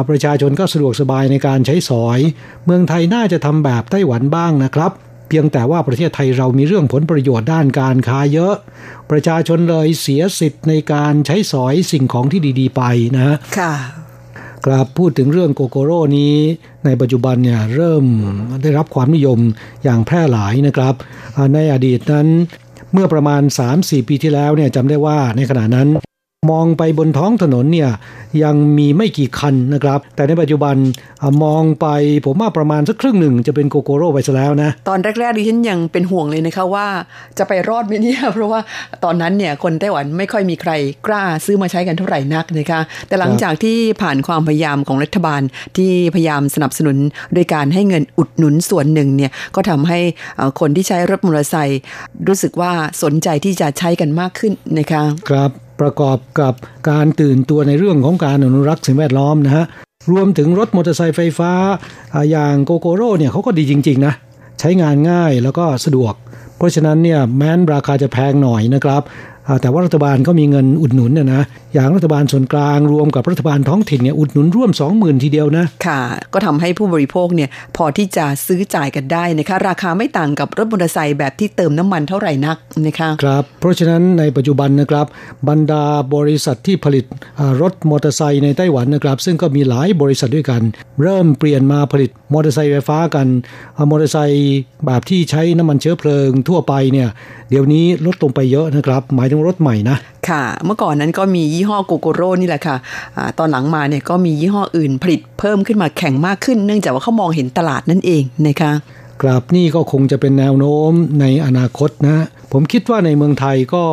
[0.10, 2.19] ประชาชนก็สะดวกสบายในการใช้สอย
[2.65, 4.91] เมืองไทยน่าจะทำแบบไต้หวันบ้างนะครับ
[5.27, 8.55] เพียงแต่ว่าประเทศไทยเรามีเรื่องผลประโยชน์ด้านการค้าเยอะ
[9.11, 12.81] ประชาชนเลยเสียสิทธิ์ในการใช้สอยสิ่งของที่ดีๆ ไป
[13.15, 13.73] นะค่ะ
[14.65, 16.35] กลับพูดถึงเรื่องโกโกโร่นี้
[16.85, 18.03] ในปัจจุบันเนี่ยเริ่ม
[18.63, 19.39] ได้รับความนิยม
[19.83, 20.93] อย่างแพร่หลายนะครับ
[21.53, 22.27] ในอดีตนั้น
[22.93, 23.41] เมื่อประมาณ
[23.75, 25.88] 3-4 ปีที่แล้วเนี่ยจำได้ว่าในขณะนั้น
[26.49, 27.89] มองไปบนท้องถนนเนี่ย
[28.43, 30.75] ยังมีไม่กี่คันนะครับ แต่ในปัจจุบัน
[31.43, 31.88] มองไป
[32.25, 36.88] ผมว่าประมาณสักครึ่งหนึ่งจะเป็นโกโกโร่ไปซะแล้วนะ ตอนแรกๆดิฉันยังเป็นห่วงเลยนะคะว่า
[37.38, 38.60] จะไปรอดไหมเนี่ยเพราะว่า
[39.03, 40.71] ตอนนั้นเนี่ยคนไต้หวันไม่ค่อยมีใคร
[41.08, 45.41] กล้าซื้อมาใช้กันเท่าไหร่นักนะคะ แต่หลังจากที่ผ่านความพยายามของรัฐบาล
[45.77, 46.97] ที่พยายามสนับสนุน
[47.34, 49.99] โดยการให้เงินอุดหนุนส่วนหนึ่งเนี่ยก็ทำให้
[50.60, 51.81] คนที่ใช้รถมอเตอร์ไซค์
[52.27, 52.71] รู้สึกว่า
[53.03, 56.53] สนใจที่จะใช้กันมากขึ้นนะคะ ครับ ประกอบกับ
[56.89, 59.65] การตื่นตัวในเรื่องของการอนุรักษ์สิ่งแวดล้อมนะฮะ
[60.11, 61.51] รวมถึงรถมอเตอร์ไซค์ไฟฟ้า
[62.31, 64.13] อย่างโกโกโร่เนี่ยเขาก็ดีจริง ๆ นะ
[64.59, 66.13] ใช้งานง่ายแล้วก็สะดวก
[66.57, 69.01] เพราะฉะนั้นเนี่ยแม้นราคาจะแพงหน่อยนะครับ
[69.61, 71.41] แต่ว่ารัฐบาลก็มีเงินอุดหนุนนะนะ
[71.75, 76.01] อย่างรัฐบาลส่วนกลางรวมกับรัฐบาลท้องถิ่นเนี่ยอุดหนุนร่วม 20,000 ทีเดียวนะค่ะ
[76.33, 85.05] ก็ทำให้ผู้บริโภคเนี่ยพอที่จะซื้อจ่ายกันได้นะคะราคาไม่ต่างกับรถมอเตอร์ไซค์แบบที่เติมน้ำมันเท่าไหร่นักนะคะครับเพราะฉะนั้นในปัจจุบันนะครับ
[85.49, 85.83] บรรดา
[86.15, 87.05] บริษัทที่ผลิต
[87.61, 90.61] รถมอเตอร์ไซค์ในไต้หวันนะครับ ซึ่งก็มีหลายบริษัทด้วยกัน
[91.01, 93.27] เริ่มเปลี่ยนมาผลิตมอเตอร์ไซค์ไฟฟ้ากัน
[93.89, 97.09] มอเตอร์ไซค์แบบที่ใช้น้ำมันเชื้อเพลิงทั่วไปเนี่ย
[97.49, 99.97] เดี๋ยวนี้ลดลงไปเยอะนะครับ หมายถึงรถใหม่นะ
[100.29, 102.75] ค่ะ เมื่อก่อนนั้นก็มียี่ห้อโกโกโร่นี่แหละค่ะ
[103.17, 108.71] อตอนหลังมาเนี่ยก็มียี่ห้ออื่นผลิตเพิ่มขึ้นมาแข่งมากขึ้น เนื่องจากว่าเขามองเห็นตลาดนั่นเองนะคะ
[109.21, 113.84] กราบนี่ก็คงจะเป็นแนวโน้มในอนาคตนะ ผมคิดว่าในเมืองไทยก็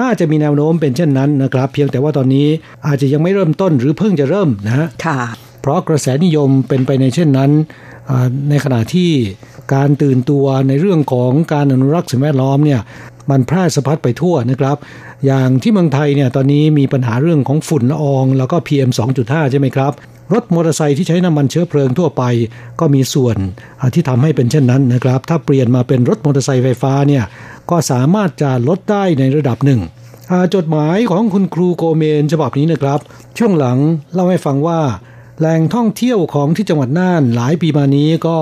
[0.00, 2.46] น่าจะมีแนวโน้มเป็นเช่นนั้นนะครับ เพียงแต่ว่าตอนนี้
[2.86, 5.20] อาจจะยังไม่เริ่มต้นหรือเพิ่งจะเริ่มนะฮะค่ะ
[5.60, 7.50] เพราะกระแสนิยมเป็นไปในเช่นนั้น
[8.50, 9.10] ในขณะที่
[9.74, 12.80] การตื่นตัวในเรื่องของการอนุรักษ์สิ่งแวดล้อมเนี่ย
[13.30, 14.76] มันแพร่สะพัดไปทั่วนะครับ
[15.26, 19.92] อย่างที่เมืองไทยเนี่ยตอนนี้มีปัญหาเรื่องของฝุ่นละออง แล้วก็ PM 2.5 ใช่ไหมครับ
[20.32, 22.22] รถมอเตอร์ไซค์ที่ใช้น้ำมันเชื้อเพลิงทั่วไป
[22.80, 23.36] ก็มีส่วน
[23.94, 27.24] ที่ทำให้เป็นเช่นนั้นนะครับ ถ้าเปลี่ยนมาเป็นรถมอเตอร์ไซค์ไฟฟ้าเนี่ย
[27.70, 29.80] ก็สามารถจะลดได้ในระดับหนึ่ง
[30.54, 33.00] จดหมายของคุณครูโกเมนฉบับนี้นะครับ
[33.38, 33.78] ช่วงหลัง
[34.12, 34.80] เล่าให้ฟังว่า
[35.38, 38.38] แหล่งท่องเที่ยวของที่จังหวัดน่านหลายปีมานี้ก็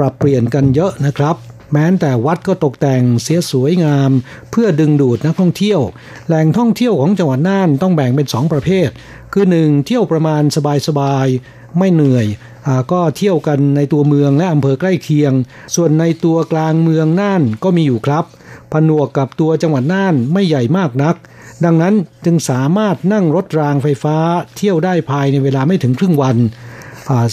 [0.00, 1.36] ปรับเปลี่ยนกันเยอะนะครับ
[1.72, 4.10] แม้แต่วัดก็ตกแต่งเสียสวยงาม
[4.50, 5.80] เพื่อดึงดูดนักท่องเที่ยว
[6.26, 8.88] แหล่งท่องเที่ยวของจังหวัดน่านต้องแบ่งเป็น 2 ประเภท
[9.32, 10.42] คือ 1 เที่ยวประมาณ
[10.86, 12.26] สบายๆไม่เหนื่อย
[12.66, 15.32] อก็เที่ยวกันในตัวเมืองและอำเภอใกล้เคียง
[15.74, 18.24] ส่วนในตัวกลางเมืองน่านก็มีอยู่ครับ
[18.72, 21.16] ผนวกกับตัวจังหวัดน่านไม่ใหญ่มากนัก
[21.64, 24.16] ดังนั้นจึงสามารถนั่งรถรางไฟฟ้า
[24.56, 26.36] เที่ยวได้ภายในเวลาไม่ถึงครึ่งวัน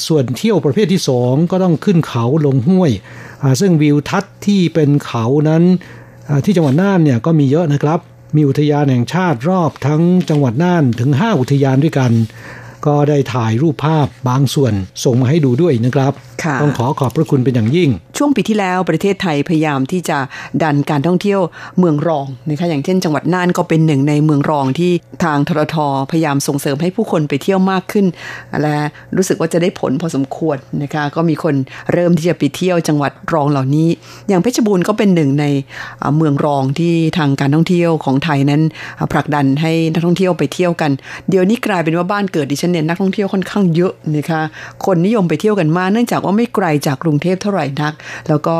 [0.07, 2.91] ส่วนเที่ยวประเภทที่สองก็ต้องขึ้นเขาลงห้วย
[3.61, 5.63] ซึ่งวิวทัศน์ที่เป็นเขานั้น
[6.45, 7.99] ที่จังหวัดน่านเนี่ยก็มีเยอะนะครับ
[8.35, 12.11] มีอุทยานแห่งชาติรอบทั้งจังหวัดน่านถึง 5 อุทยานด้วยกัน
[12.87, 14.73] ก็ได้ถ่ายรูปภาพบางส่วน
[15.03, 16.13] ส่งมาให้ดูด้วยนะครับ
[16.61, 20.17] ต้องขอขอบพระคุณเป็นอย่างยิ่ง ช่วงปีที่แล้วประเทศไทยพยายามที่จะ
[20.63, 21.39] ดันการท่องเที่ยว
[21.79, 24.91] เมืองรองนะคะอย่างเช่น จังหวัดน่านก็เป็นหนึ่งในเมืองรองที่
[25.23, 25.75] ทางทรท
[26.11, 28.05] พยายามส่งเสริมให้ผู้คนไปเที่ยวมากขึ้น
[28.61, 28.77] และ
[29.15, 31.55] รู้สึกว่าจะได้ผลพอสมควรนะคะก็มีคน
[31.93, 33.87] เริ่มที่จะไปเที่ยวจังหวัดรองเหล่านี้
[34.27, 35.45] อย่างเพชรบูรณ์ก็เป็นหนึ่งใน
[36.17, 38.61] เมืองรองที่ทางการท่องเที่ยวของไทยนั้น
[39.11, 40.91] ผลักดันให้นักท่องเที่ยวไปเที่ยวกัน
[41.29, 44.41] เดี๋ยวนี้กลายเป็นว่าบ้านเกิดดิฉันเนี่ยนักท่องเที่ยวค่อนข้างเยอะนะคะ
[44.85, 47.93] คนนิยมไปเที่ยวกันมากเนื่องจากว่าไม่ไกลจากกรุงเทพเท่าไหร่นัก
[48.29, 48.55] แล้วก็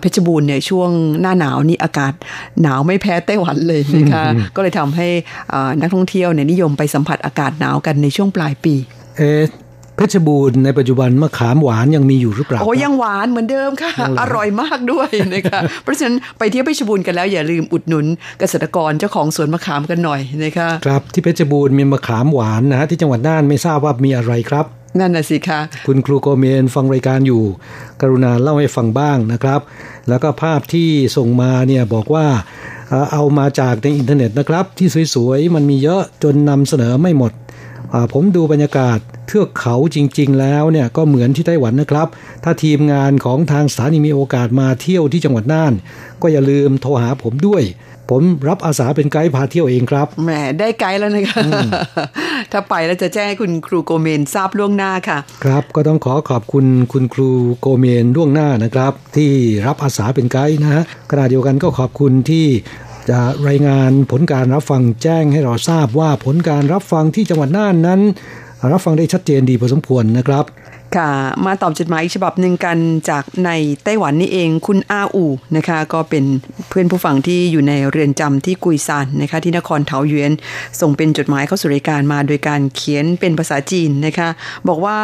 [0.00, 2.12] เพชรบูรณ์เนี่ยช่วงหน้าหนาวนี่อากาศ
[2.62, 4.24] หนาวไม่แพ้ไต้หวันเลยนะคะ
[4.56, 5.08] ก็เลยทำให้
[5.80, 8.74] นักท่องเที่ยวเนี่ยนิยมไปสัมผัสอากาศหนาวกันในช่วงปลายปี
[9.18, 9.22] เอ
[9.98, 18.06] เพชรบูรณ์ในปัจจุบันมะขามหวานยังมีอยู่หรือเปล่าโอ้ยังหวานเหมือนเดิมค่ะ อร่อยมากด้วยนะคะเพราะฉะนั้นไปเที่ยวเพชรบูรณ์กันแล้วอย่าลืมอุดหนุน
[18.40, 24.66] เกษตรกรเจ้าของสวนมะขามกันหน่อยนะคะครับที่เพชรบูรณ์มีมะขามหวานนะที่จังหวัดน่านไม่ทราบว่ามีอะไรครับ
[25.00, 27.42] นั่นน่ะสิคะคุณครูโกเมนฟังรายการอยู่
[28.00, 29.60] กรุณาเล่าให้ฟังบ้างนะครับ
[30.08, 32.26] แล้วก็ภาพที่ส่งมาเนี่ยบอกว่า
[33.12, 37.32] เอามาจากในอินเทอร์เน็ตนะครับ ที่สวยๆมันมีเยอะจนนำเสนอไม่หมด
[38.12, 42.08] ผมดูบรรยากาศเทือกเขาจริง ๆ แล้วเนี่ยก็เหมือนที่ไต้หวันนะครับ
[42.44, 45.72] ถ้าทีมงานของทางสถานีมีโอกาสมาเที่ยวที่จังหวัดน่าน
[46.22, 47.64] ก็อย่าลืมโทรหาผมด้วย
[48.10, 51.42] ผมรับอาสาเป็นไกด์พาเที่ยวเองครับแหมได้ไกด์แล้วนะคะ
[52.52, 59.30] ถ้าไปแล้วจะแจ้งคุณครูโกเมนทราบล่วงหน้าค่ะ ครับก็ต้องขอขอบคุณคุณครูโกเมนล่วงหน้านะครับ ที่
[59.66, 62.46] รับอาสาเป็นไกด์นะฮะขณะเดียวกันก็ขอบคุณที่
[63.10, 68.00] จะรายงานผลการรับฟังแจ้งให้เราทราบว่าผลการรับฟังที่จังหวัดน่านนั้น
[68.72, 70.44] รับฟังได้ชัดเจนดีพอสมควรนะครับ
[70.96, 71.10] ค่ะ
[71.46, 72.78] มาตอบจดหมายอีกฉบับหนึ่งกัน
[73.10, 73.50] จากใน
[73.84, 76.24] ไต้หวันนี่เองคุณอาอูนะคะ ก็เป็น
[76.68, 80.32] เพื่อนผู้ฟังที่อยู่ในเรือนจำที่กุยซานนะคะที่นครเทาเยวน
[80.80, 84.28] ส่งเป็นจดหมายเข้าสู่รายการมาโดยการเขียนเป็นภาษาจีนนะคะ
[84.68, 84.98] บอกว่า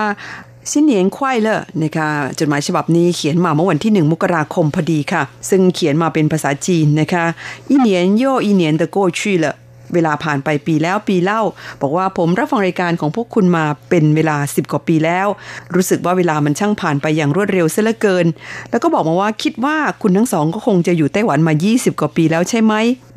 [0.72, 7.24] สิ้นเหนียงไข่เลอนะคะจดหมายฉบับนี้เขียนมาเมื่อวันที่หนึ่งมกราคมพอดีค่ะ ซึ่งเขียนมาเป็นภาษาจีนนะคะ
[7.70, 9.52] อีเหนียนโยอีเหนียนเดโกชุยเลอ
[9.94, 11.40] เวลาผ่านไปปีแล้วปีเล่า
[11.82, 15.26] บอกว่าผมรับฟังรายการของพวกคุณมาเป็นเวลา 10 กว่าปีแล้ว
[15.74, 18.26] รู้สึกว่าเวลามันช่างผ่านไปอย่างรวดเร็วเสียเหลือเกิน
[18.70, 22.74] แล้วก็บอกมาว่าคิดว่าคุณทั้งสองก็คงจะอยู่ไต้หวันมา 20 กว่าปีแล้วใช่ไหม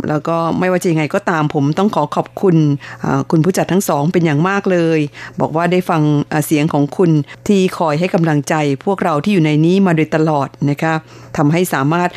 [0.10, 2.56] แล้วก็ไม่ว่าจะยังไงก็ตามผมต้องขอขอบคุณ
[3.32, 5.00] คุณผู้จัดทั้งสองเป็นอย่างมากเลย
[5.42, 6.02] บอกว่าได้ฟัง
[6.46, 7.12] เสียงของคุณ
[7.48, 8.54] ที่คอยให้กำลังใจ
[8.86, 10.94] พวกเราที่อยู่ในนี้มาโดยตลอดนะคะ
[11.38, 12.10] ทำให้สามารถ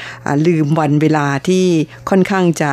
[0.47, 1.65] ลืมวันเวลาที่
[2.11, 2.71] ค่อนข้างจะ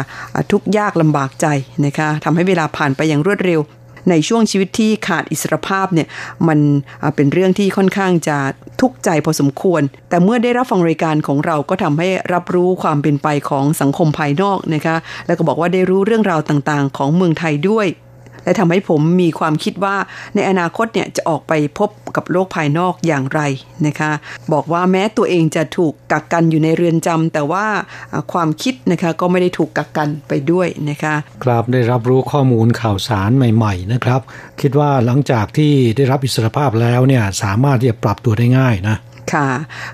[0.51, 1.47] ทุกข์ยากลำบากใจ
[1.86, 3.62] นะคะทำให้เวลาผ่านไปอย่างรวดเร็ว
[4.12, 6.07] ในช่วงชีวิตที่ขาดอิสรภาพเนี่ย
[6.47, 6.60] มัน
[7.15, 8.38] เป็นเรื่องที่ค่อนข้างจะ
[8.81, 17.88] ทุกข์ใจพอสมควร แต่เมื่อได้รับฟังรายการของเราก็ทำให้รับรู้ความเป็นไปของสังคมภายนอกนะคะแล้วก็บอกว่าได้รู้เรื่องราวต่างๆ ของเมืองไทยด้วย
[18.47, 19.95] และทำให้ผมมีความคิดว่า
[20.36, 23.41] ในอนาคตเนี่ยจะออกไปพบกับโลกภายนอกอย่างไร
[23.88, 24.12] นะคะ
[24.53, 27.65] บอกว่าแม้ตัวเองจะถูกกักกันอยู่ในเรือนจำแต่ว่า
[28.33, 34.21] ความคิดนะคะก็ไม่ได้ถูกกักกันไปด้วยนะคะครับได้รับรู้ข้อมูลข่าวสารใหม่ ๆ นะครับ
[34.62, 38.97] คิดว่าหลังจากที่ได้รับอิสรภาพแล้วเนี่ยสามารถที่จะปรับตัวได้ง่ายนะ
[39.33, 39.47] ค่ะ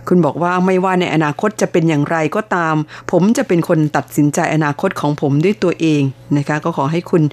[0.07, 2.75] คุณบอกว่าไม่ว่าในอนาคตจะเป็นอย่างไรก็ตาม
[3.11, 6.01] ผมจะเป็นคนตัดสินใจอนาคตของผมด้วยตัวเอง
[6.37, 7.23] นะคะ ก็ขอให้คุณ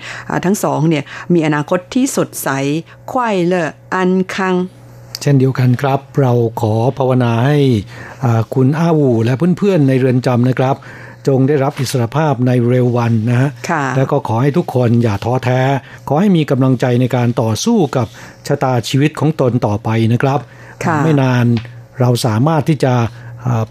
[0.44, 2.48] ทั้งสองเนี่ยมีอนาคตที่สดใส
[3.12, 4.54] ควายเลออันคัง
[5.20, 7.58] เช่นเดียวกันครับ เราขอภาวนาให้
[8.54, 10.76] คุณอาวูและเพื่อนๆในเรือนจำนะครับ
[11.28, 13.50] จงได้รับอิสรภาพในเร็ววันนะฮะ
[13.96, 15.60] แล้วก็ขอให้ทุกคนอย่าท้อแท้
[16.08, 18.06] ขอให้มีกำลังใจในการต่อสู้กับ
[18.46, 20.40] ชะตาชีวิตของตนต่อไปนะครับ
[21.04, 21.46] ไม่นาน
[22.00, 22.94] เราสามารถที่จะ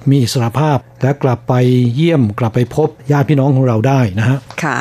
[0.10, 1.54] มีอิสรภาพและกลับไป
[1.96, 4.80] เยี่ยมกลับไปพบญาติพี่น้องของเราได้นะฮะค่ะ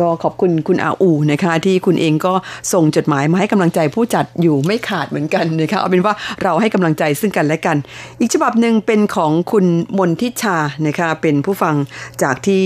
[0.00, 2.34] ก็ขอบคุณคุณอาอูนะคะ ที่คุณเองก็
[2.72, 7.76] ส่งจดหมายมาให้กำลังใจผู้จัดอยู่ไม่ขาดเหมือนกันนะคะเอาเป็นว่าเราให้กำลังใจซึ่งกันและกัน
[8.20, 9.66] อีกฉบับหนึ่งเป็นของคุณ
[9.98, 11.74] มนทิชานะคะเป็นผู้ฟัง
[12.22, 12.62] จากที่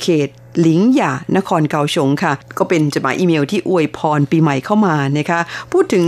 [0.00, 0.28] เขต
[0.60, 5.40] หลิงหย่านครเกาสงค่ะ ก็เป็นจดหมายอีเมลที่อวยพรปีใหม่เข้ามานะคะ
[5.72, 6.04] พูดถึง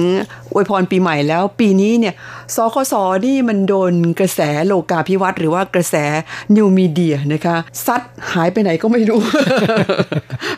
[0.53, 2.14] อวยพรปีใหม่แล้วปีนี้เนี่ย
[2.55, 2.94] สคส
[3.26, 5.94] นี่มันโดนกระแสโลกาภิวัตน์หรือว่ากระแส
[6.57, 9.20] นิวมีเดียนะคะซัดหายไปไหนก็ไม่รู้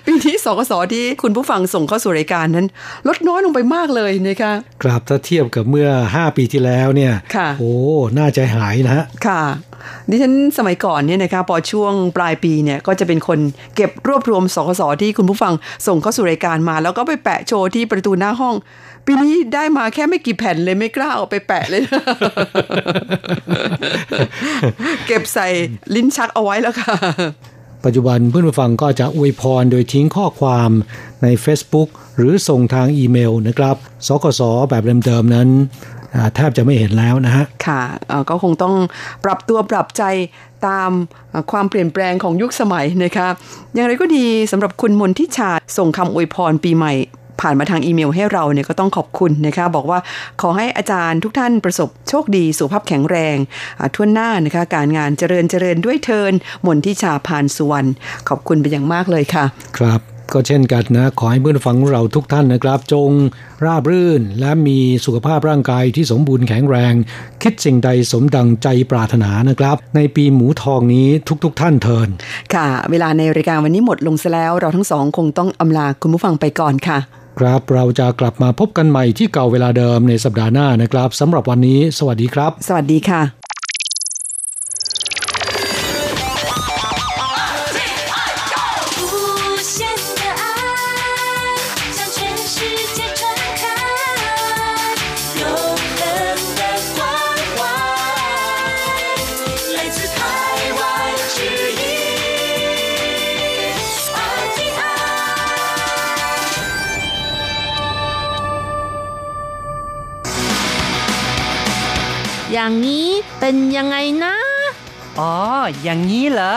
[0.05, 2.67] ปีนี้สคสที่คุณผู้ฟังส่งเข้าสู่รายการนั้น
[3.09, 7.13] ลดน้อยลงไปมากเลยนะคะกราบถ้าเทียบกับเมื่อ 5 ปีที่แล้วเนี่ย
[7.59, 7.75] โอ้
[8.19, 9.43] น่าใจหายนะค่ะ
[10.11, 13.39] ดิฉันสมัยก่อนเนี่ยนะคะพอช่วงปลายปีเนี่ยก็จะเป็นคน
[13.77, 15.53] เก็บรวบรวมสคสที่คุณผู้ฟัง
[15.87, 18.55] ส่งเข้าสู่รายการมา แล้วก็ไปแปะโชว์ที่ประตูหน้าห้อง
[19.07, 21.83] ปีนี้ได้มาแค่ไม่กี่แผ่นเลยไม่กล้าเอาไปแปะเลย
[25.07, 25.47] เก็บใส่
[25.95, 26.95] ลิ้นชักเอาไว้แล้วค่ะ
[27.85, 30.71] ปัจจุบันเพื่อนผู้ฟังก็จะอวยพรโดยทิ้งข้อความ
[31.23, 34.41] ใน Facebook หรือส่งทางอีเมลนะครับ สกส
[34.71, 35.49] แบบเดิมๆนั้น
[36.35, 37.83] แทบจะไม่เห็นแล้วนะฮะ ค่ะ
[38.31, 38.75] ก็คงต้อง
[39.25, 40.03] ปรับตัวปรับใจ
[40.67, 40.91] ตาม
[41.53, 43.29] ความเปลี่ยนแปลงของยุคสมัยนะคะ
[43.75, 46.95] อย่างไรก็ดีสำหรับคุณมนทิชาส่งคำอวยพรปีใหม่
[47.41, 49.99] ผ่านมาทางอีเมลให้เราเนี่ยก็ต้องขอบคุณนะคะบอกว่า
[50.41, 53.37] ขอให้อาจารย์ทุกท่านประสบโชคดีสุขภาพแข็งแรง
[53.95, 56.33] ทั่วหน้านะคะการงานเจริญเจริญด้วยเทิน
[56.67, 57.89] มนทิชาพานสุวรรณ
[58.29, 59.45] ขอบคุณเป็นอย่างมากเลยค่ะ
[59.79, 63.11] ครับ ก็เช่นกันนะ ขอให้เพื่อนฟังเราทุกท่านนะครับ จง
[63.65, 66.95] ราบรื่น และมีสุขภาพร่างกายที่สมบูรณ์แข็งแรง
[67.43, 71.09] คิดสิ่งใดสมดังใจปรารถนานะครับ ในปีหมูทองนี้
[71.45, 72.09] ทุกๆทท่านเทิน
[72.55, 76.99] ค่ะ เวลาในรายการวันนี้หมดลงซะแล้ว เราทั้งสองคงต้องอำลาคุณผู้ฟังไปก่อนค่ะ
[77.39, 83.42] ครับเราจะกลับมาพบกันใหม่ที่เก่าเวลาเดิมในสัปดาห์หน้านะครับสำหรับวันนี้ สวัสดีครับ สวัสดีค่ะ
[112.63, 113.09] อย่างนี้
[113.41, 114.35] เป็นยังไงนะ
[115.19, 115.35] อ๋อ
[115.83, 116.53] อย่างนี้เหรอ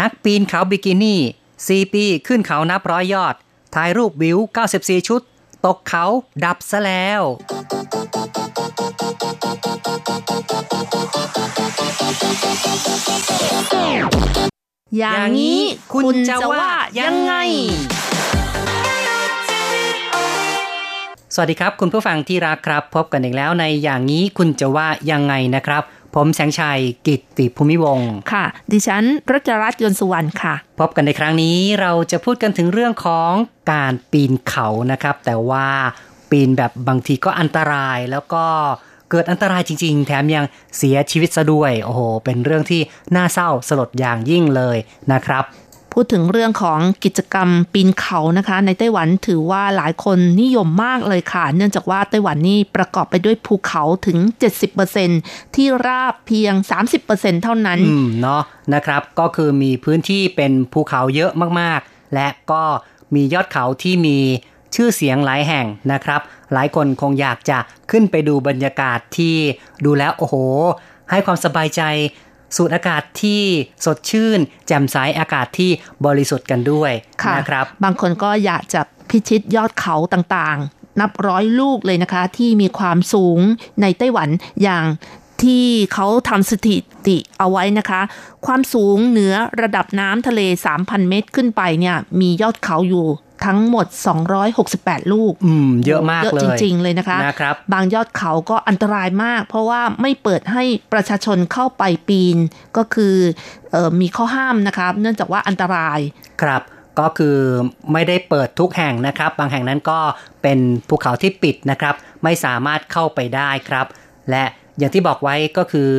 [0.00, 1.20] นักปีนเขาบิกินี่
[1.68, 3.34] สี่ปีขึ้นเขานับร้อยยอด
[3.74, 4.38] ถ่ายรูปวิว
[4.72, 5.20] 94 ชุด
[5.66, 6.04] ตกเขา
[6.44, 7.22] ดับซะแล้ว
[14.98, 15.60] อย่างนี้
[15.92, 16.68] คุณจะว่า
[17.00, 17.34] ยังไง
[21.38, 25.82] สวัสดีครับ คุณผู้ฟังที่รักครับ พบกันอีกแล้วในอย่างนี้คุณจะว่ายังไงนะครับ
[26.14, 28.00] ผมแสงชัยกิตติภูมิวง
[28.32, 33.32] ค่ะ ดิฉันรัชรัตน์ยนสุวรรณค่ะ พบกันในครั้งนี้เราจะพูดกันถึงเรื่องของ
[33.72, 35.68] การปีนเขานะครับ แต่ว่า
[36.30, 38.44] ปีนแบบบางทีก็อันตรายแล้วก็
[39.10, 40.44] เกิดอันตรายจริง ๆ แถมยัง
[40.78, 42.80] เสียชีวิตซะด้วย โอ้โห เป็นเรื่องที่
[43.16, 44.76] น่าเศร้าสลดอย่างยิ่งเลย
[45.12, 45.44] นะครับ
[45.98, 54.18] พูดถึงเรื่องของกิจกรรมปีนเขานะคะ ในไต้หวันถือว่าหลายคนนิยมมากเลยค่ะ เนื่องจากว่าไต้หวันนี่ประกอบไปด้วยภูเขาถึง
[54.86, 56.54] 70%ที่ราบเพียง
[56.98, 58.42] 30%เท่านั้น อืมเนาะ
[58.74, 62.62] นะครับ ก็คือมีพื้นที่เป็นภูเขาเยอะมากๆ และก็
[63.14, 64.18] มียอดเขาที่มี
[64.74, 66.20] ชื่อเสียงหลายแห่งนะครับ
[66.52, 67.58] หลายคนคงอยากจะ
[67.90, 69.36] ขึ้นไปดูบรรยากาศที่
[69.84, 70.34] ดูแล้วโอ้โห
[71.10, 71.82] ให้ความสบายใจ
[72.56, 73.42] สูดอากาศที่
[73.84, 75.70] สดชื่น แจ่มใสอากาศที่
[76.06, 76.92] บริสุทธิ์กันด้วย
[77.38, 78.80] นะครับ บางคนก็อยากจะ
[79.10, 83.38] พิชิตยอดเขาต่างๆ นับร้อยลูกเลยนะคะ ที่มีความสูง
[83.82, 84.28] ในไต้หวัน
[84.62, 84.84] อย่าง
[85.42, 86.76] ที่เขาทำสถิ
[87.08, 88.00] ติเอาไว้นะคะ
[88.46, 90.40] ความสูงเหนือระดับน้ำทะเล
[90.76, 93.06] 3,000 เมตรขึ้นไปเนี่ยมียอดเขาอยู่
[93.44, 93.86] ทั้งหมด
[94.48, 102.36] 268 ลูก อืม เยอะมากเลย เยอะจริง ๆ เลยนะคะนะครับ บางยอดเขาก็อันตรายมาก เพราะว่าไม่เปิดให้ประชาชนเข้าไปปีน
[102.76, 103.16] ก็คือ
[103.74, 105.98] อมีข้อห้ามนะครับ เนื่องจากว่าอันตราย
[106.42, 106.62] ครับ
[106.98, 107.38] ก็คือ
[107.92, 110.00] ไม่ได้เปิดทุกแห่งนะครับ บางแห่งนั้นก็
[110.42, 111.94] เป็นภูเขาที่ปิดนะครับ
[112.24, 113.86] ไม่สามารถเข้าไปได้ครับ
[114.30, 114.44] และ
[114.78, 115.90] อย่างที่บอกไว้ก็คือ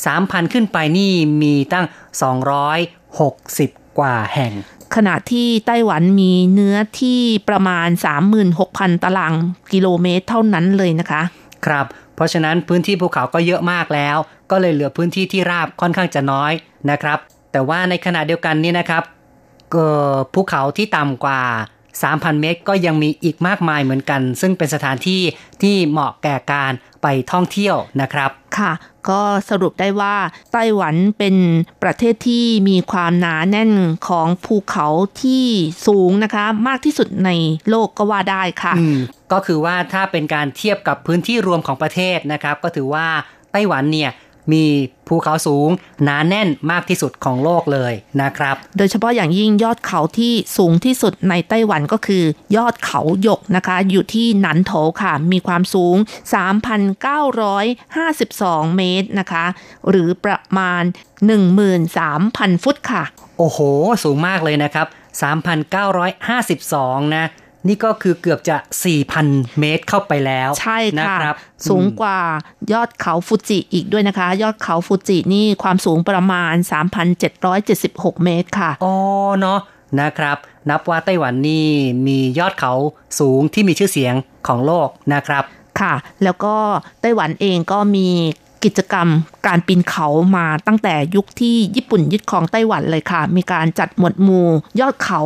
[0.00, 1.86] 3,000 ขึ้นไปนี่มีตั้ง
[2.90, 4.52] 260 กว่าแห่ง
[4.94, 7.88] ขณะที่ไต้หวันมีเนื้อที่ประมาณ
[8.46, 9.34] 36,000 ตาราง
[9.72, 11.22] กิโลเมตรเท่านั้นเลยนะคะ
[11.66, 14.16] ครับ เพราะฉะนั้นพื้นที่ภูเขาก็เยอะมากแล้ว
[14.50, 16.52] ก็เลยเหลือพื้นที่ที่ราบค่อนข้างจะน้อย
[16.90, 17.18] นะครับ
[17.52, 19.04] แต่ว่าในขณะเดียวกันนี่นะครับ
[19.74, 19.88] ก็
[20.34, 21.40] ภูเขาที่ต่ำกว่า
[22.02, 25.22] 3,000 เมตร ก็ยังมีอีกมากมายเหมือนกัน ซึ่งเป็นสถานที่
[25.62, 28.72] ที่เหมาะแก่การไปท่องเที่ยวนะครับ ค่ะ
[29.08, 30.16] ก็สรุปได้ว่า
[30.52, 31.36] ไต้หวันเป็น
[31.82, 33.72] ประเทศที่มีความหนาแน่น
[34.08, 34.86] ของภูเขา
[35.22, 35.44] ที่
[35.86, 37.30] สูงนะคะ มากที่สุดใน
[37.68, 38.74] โลกก็ว่าได้ค่ะ
[39.32, 43.06] ก็คือว่าถ้าเป็นการเทียบกับพื้นที่รวมของประเทศนะครับ ก็ถือว่า
[43.52, 44.10] ไต้หวันเนี่ย
[44.52, 44.64] มี
[45.08, 45.68] ภูเขาสูง
[46.02, 52.24] หนาแน่นมากที่สุดของโลกเลยนะครับ โดยเฉพาะอย่างยิ่งยอดเขาที่สูงที่สุดในไต้หวันก็คือ
[52.56, 55.96] ยอดเขาหยกนะคะ อยู่ที่หนันโถค่ะ มีความสูง
[57.56, 59.44] 3,952 เมตรนะคะ
[59.90, 60.82] หรือประมาณ
[61.72, 63.04] 13,000 ฟุตค่ะ
[63.38, 63.58] โอ้โห
[64.04, 64.86] สูงมากเลยนะครับ
[65.82, 67.26] 3,952 นะ
[67.68, 68.56] นี่ก็คือเกือบจะ
[69.08, 71.26] 4,000 เมตรเข้าไปแล้ว ใช่ค่ะค
[71.68, 72.18] สูงกว่า
[72.72, 76.54] ยอดเขาฟูจิอีกด้วยนะคะ ยอดเขาฟูจินี่ความสูงประมาณ
[77.40, 78.94] 3,776 เมตรค่ะ อ๋อ
[79.40, 79.60] เนาะ
[80.00, 80.36] นะครับ
[80.70, 81.66] นับว่าไต้หวันนี่
[82.06, 82.72] มียอดเขา
[83.18, 84.14] สูงที่มีชื่อเสียง
[84.46, 85.44] ของโลกนะครับ
[85.80, 86.54] ค่ะ แล้วก็
[87.00, 88.08] ไต้หวันเองก็มี
[88.64, 89.08] กิจกรรม
[89.46, 94.48] การปีนเขามาตั้งแต่ยุคที่ญี่ปุ่นยึดครองไต้หวันเลยค่ะ มีการจัดหมวดหมู่
[94.80, 95.22] ยอดเขา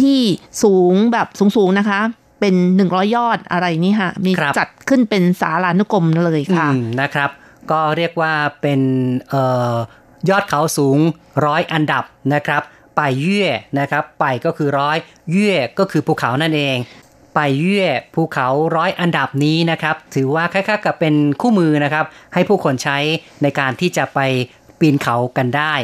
[0.00, 0.20] ที่
[0.62, 2.00] สูงแบบสูงๆนะคะ
[2.40, 6.68] เป็นหนึ่งร้อยยอดอะไรนี่ค่ะมีจัดขึ้นเป็นสารานุกรมเลยค่ะ
[7.00, 7.30] นะครับ
[7.70, 8.32] ก็เรียกว่า
[8.62, 8.80] เป็น
[9.32, 9.34] อ
[9.72, 9.74] อ
[10.30, 10.98] ยอดเขาสูง
[11.46, 12.62] ร้อยอันดับนะครับ
[12.98, 13.44] ป่ายเย่
[13.78, 14.96] นะครับป่ายก็คือร้อย
[15.30, 16.76] เย่ก็คือภูเขานั่นเอง
[17.36, 17.82] ป่ายเย่
[18.14, 22.98] ภูเขาร้อยอันดับนี้นะครับ ถือว่าคล้ายๆกับเป็นคู่มือนะครับ ให้ผู้คนใช้
[23.42, 24.20] ในการที่จะไป
[24.80, 25.74] ปีนเขากันได้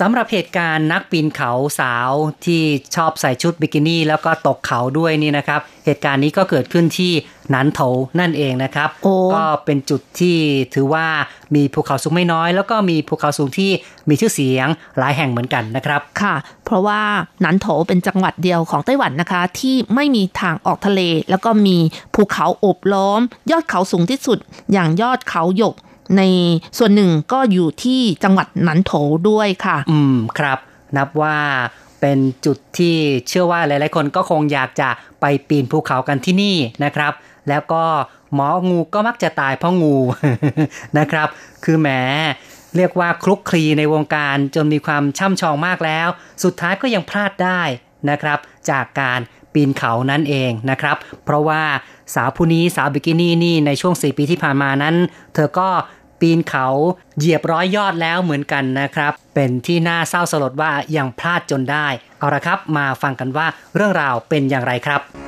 [0.00, 2.10] สำหรับเหตุการณ์นักปีนเขาสาว
[2.46, 2.62] ที่
[2.96, 7.12] ชอบใส่ชุดบิกินี่แล้วก็ตกเขาด้วยนี่นะครับ เหตุการณ์นี้ก็เกิดขึ้นที่
[7.50, 7.80] หนันโถ
[8.20, 10.36] นั่นเองนะครับโอ้ก็เป็นจุดที่
[10.74, 11.06] ถือว่า
[11.54, 13.70] มีภูเขาสูงไม่น้อย แล้วก็มีภูเขาสูงที่
[14.08, 14.68] มีชื่อเสียง
[14.98, 16.34] หลายแห่งเหมือนกันนะครับค่ะ
[16.64, 17.00] เพราะว่า
[17.40, 21.76] หนันโถเป็นจังหวัดเดียวของไต้หวันนะคะ ที่ไม่มีทางออกทะเล แล้วก็มี
[22.14, 23.20] ภูเขาโอบล้อม
[23.50, 24.38] ยอดเขาสูงที่สุด
[24.72, 25.76] อย่างยอดเขาหยก
[26.16, 26.22] ใน
[26.78, 28.92] ส่วนหนึ่งก็อยู่ที่จังหวัดหนันโถ
[29.28, 30.58] ด้วยค่ะ อืมครับ
[30.96, 31.36] นับว่า
[32.00, 32.96] เป็นจุดที่
[33.28, 34.88] เชื่อว่าหลาย ๆ คนก็คงอยากจะ
[35.20, 37.12] ไปปีนภูเขากันที่นี่นะครับ
[37.48, 37.84] แล้วก็
[38.34, 39.96] หมองูก็มักจะตายเพราะงู
[40.98, 41.28] นะครับ
[41.64, 41.88] คือแหม
[42.76, 46.08] เรียกว่าคลุกคลีในวงการจนมีความช่ำชองมากแล้ว
[46.44, 47.62] สุดท้ายก็ยังพลาดได้
[48.10, 48.38] นะครับ
[48.70, 49.20] จากการ
[49.54, 51.62] ปีนเขานั่นเองนะครับ เพราะว่า
[52.14, 54.94] สาวผู้นี้สาวบิกินี่นี่ในช่วง 4 ปีที่ผ่านมานั้น
[55.34, 55.68] เธอก็
[56.20, 56.66] ปีนเขา
[57.18, 61.86] เหยียบร้อยยอดแล้วเหมือนกันนะครับ เป็นที่น่าเศร้าสลดว่ายังพลาดจนได้
[62.18, 65.21] เอาละครับ มาฟังกันว่าเรื่องราวเป็นอย่างไรครับ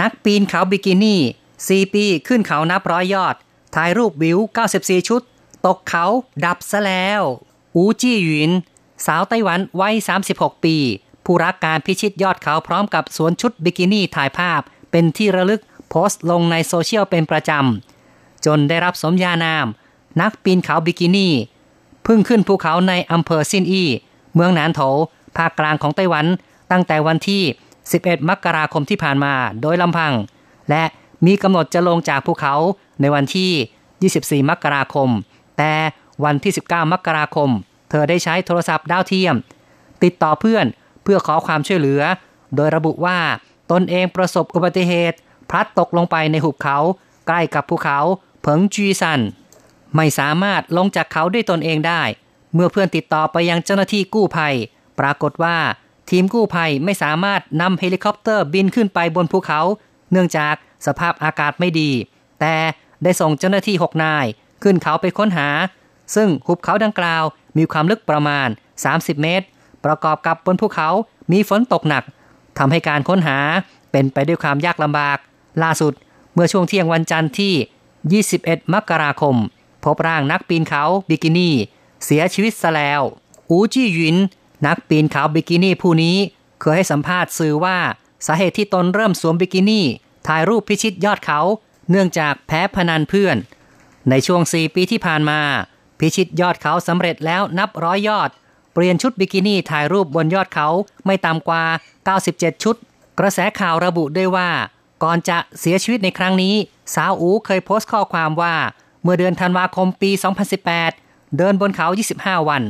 [0.00, 1.20] นักปีนเขาบิกินี่
[1.56, 3.34] 4 ปีขึ้นเขานับร้อยยอด
[3.74, 4.38] ถ่ายรูปวิว
[4.74, 5.22] 94 ชุด
[5.66, 6.04] ตกเขา
[6.44, 7.22] ดับซะแล้ว
[7.74, 8.52] อูจี้หยิน
[9.06, 9.94] สาวไต้หวันวัย
[10.30, 10.76] 36 ปี
[11.24, 19.66] ผู้รักการพิชิตยอดเขาพร้อมกับสวมชุดบิกินี่ถ่ายภาพ เป็นที่ระลึกโพสต์ลงในโซเชียลเป็นประจำ จนได้รับสมญานาม
[20.20, 23.88] นักปีนเขาบิกินี่เพิ่งขึ้นภูเขาในอำเภอซินอี้
[24.34, 24.80] เมืองหนานโถ
[25.36, 26.26] ภาคกลางของไต้หวัน
[26.70, 27.42] ตั้งแต่วันที่
[27.92, 30.12] 11 มกราคมที่ผ่านมาโดยลำพัง
[30.70, 30.84] และ
[31.26, 32.54] มีกำหนดจะลงจากภูเขา
[33.00, 35.08] ในวันที่ 24 มกราคม
[35.58, 35.72] แต่
[36.24, 37.50] วันที่ 19 มกราคม
[37.90, 39.34] เธอได้ใช้โทรศัพท์ดาวเทียม
[40.02, 40.66] ติดต่อเพื่อน
[41.02, 42.02] เพื่อขอความช่วยเหลือ
[42.56, 43.18] โดยระบุว่า
[43.72, 45.18] ตนเองประสบอุบัติเหตุ
[45.50, 46.78] พลัดตกลงไปในหุบเขา
[47.26, 47.98] ใกล้กับภูเขา
[48.40, 49.20] เผิงจีซัน
[49.96, 52.02] ไม่สามารถลงจากเขาด้วยตนเองได้
[52.54, 54.54] เมื่อเพื่อนติดต่อไปยังเจ้าหน้าที่กู้ภัย
[54.98, 55.56] ปรากฏว่า
[56.10, 59.60] ทีมกู้ภัยไม่สามารถนำเฮลิคอปเตอร์บินขึ้นไปบนภูเขา
[60.10, 60.54] เนื่องจาก
[60.86, 61.90] สภาพอากาศไม่ดี
[62.40, 62.54] แต่
[63.02, 64.26] ได้ส่งเจ้าหน้าที่ 6 นาย
[64.62, 65.48] ขึ้นเขาไปค้นหา
[66.14, 67.24] ซึ่งหุบเขาดังกล่าว
[67.56, 68.48] มีความลึกประมาณ
[68.84, 69.46] 30 เมตร
[69.84, 70.88] ประกอบกับบนภูเขา
[71.32, 72.04] มีฝนตกหนัก
[72.58, 73.38] ทำให้การค้นหา
[73.92, 75.18] เป็นไปด้วยความยากลำบาก
[75.62, 75.92] ล่าสุด
[76.34, 79.36] เมื่อช่วงเที่ยงวันจันทร์ที่ 21 มกราคม
[79.84, 81.54] พบร่างนักปีนเขาบิกินี่
[82.04, 83.00] เสียชีวิตซะแล้ว
[83.50, 84.16] อูจี้หยิน
[84.66, 86.16] นักปีนเขาบิกินี่ผู้นี้
[86.60, 87.78] เคยให้สัมภาษณ์สื่อว่า
[88.26, 89.86] สาเหตุที่ตนเริ่มสวมบิกินี่
[90.26, 91.40] ถ่ายรูปพิชิตยอดเขา
[91.90, 93.36] เนื่องจากแพ้พนันเพื่อน
[94.10, 95.40] ในช่วง 4 ปีที่ผ่านมา
[95.98, 98.30] พิชิตยอดเขาสำเร็จแล้วนับร้อยยอด
[98.72, 100.68] เปลี่ยนชุดบิกินี่ถ่ายรูปบนยอดเขา
[101.06, 101.64] ไม่ต่ำกว่า
[102.14, 102.76] 97 ชุด
[103.18, 104.50] กระแสข่าวระบุด้วยว่า
[105.02, 106.54] ก่อนจะเสียชีวิตในครั้งนี้
[106.94, 108.54] สาวอูเคยโพสต์ข้อความว่า
[109.02, 110.10] เมื่อเดือนธันวาคมปี
[110.74, 111.86] 2018 เดินบนเขา
[112.18, 112.62] 25 วัน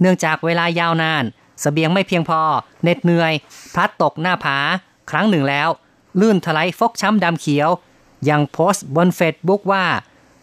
[0.00, 1.24] เนื่องจากเวลายาวนาน
[1.64, 2.40] สเสบียงไม่เพียงพอ
[2.82, 3.32] เหน็ดเหนื่อย
[3.74, 4.58] พลัดตกหน้าผา
[5.10, 5.68] ครั้งหนึ่งแล้ว
[6.20, 7.68] ลื่นถลายฟกช้ำดำเขียว
[8.28, 9.84] ยังโพสต์บนเฟซบุ๊กว่า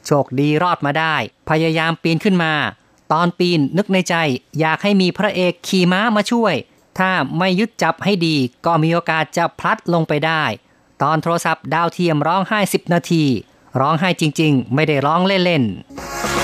[0.06, 1.16] โชคดีรอดมาได้
[1.50, 2.54] พยายามปีนขึ้นมา
[3.12, 4.16] ตอนปีนนึกในใจ
[4.60, 6.54] อยากให้มีพระเอกขี่ม้ามาช่วย
[7.00, 10.44] ถ้าไม่ยึดจับให้ดี ก็มีโอกาสจะพลัดลงไปได้
[11.02, 13.24] ตอนโทรศัพท์ดาวเทียมร้องไห้สิบนาที
[13.80, 16.39] ร้องไห้จริง ๆ ไม่ได้ร้องเล่นๆ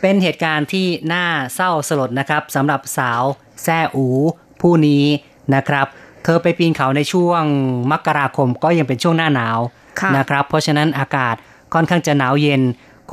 [0.00, 3.22] เป็นเหตุการณ์ที่น่าเศร้าสลดนะครับสำหรับสาว
[3.62, 4.06] แซ่อู
[4.60, 5.04] ผู้นี้
[5.54, 5.86] นะครับ
[6.24, 7.42] เธอไปปีนเขาในช่วง
[7.92, 9.58] มกราคมก็ยังเป็นช่วงหน้าหนาว
[10.00, 11.34] ค่ะนะครับ เพราะฉะนั้นอากาศ
[11.74, 12.62] ค่อนข้างจะหนาวเย็น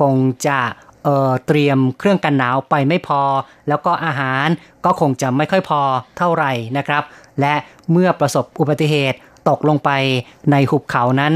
[0.00, 0.14] คง
[0.46, 0.58] จะ
[1.04, 3.22] เอ่อเตรียมเครื่องกันหนาวไปไม่พอ
[3.68, 4.46] แล้วก็อาหาร
[4.84, 5.80] ก็คงจะไม่ค่อยพอ
[6.18, 7.02] เท่าไหร่นะครับ
[7.40, 7.54] และ
[7.90, 9.18] เมื่อประสบอุบัติเหตุ
[9.48, 9.90] ตกลงไป
[10.50, 11.34] ในหุบเขานั้น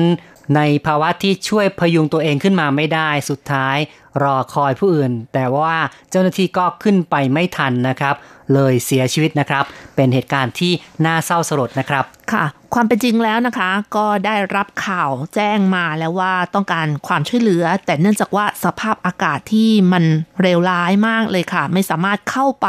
[0.57, 3.77] ในภาวะที่ช่วยพยุงตัวเองขึ้นมาไม่ได้สุดท้าย
[4.23, 5.77] รอคอยผู้อื่น แต่ว่า
[6.11, 8.15] เจ้าหน้าที่ก็ขึ้นไปไม่ทันนะครับ
[8.55, 9.65] เลยเสียชีวิตนะครับ
[9.97, 10.73] เป็นเหตุการณ์ที่
[11.07, 12.45] น่าเศร้าสลดนะครับค่ะ
[12.75, 20.05] ความเป็นจริงแล้วนะคะ ก็ได้รับข่าวแจ้งมาแล้วว่าต้องการความช่วยเหลือ แต่เนื่องจากว่าสภาพอากาศที่มัน
[20.43, 22.67] เร็วร้ายมากเลยค่ะ ไม่สามารถเข้าไป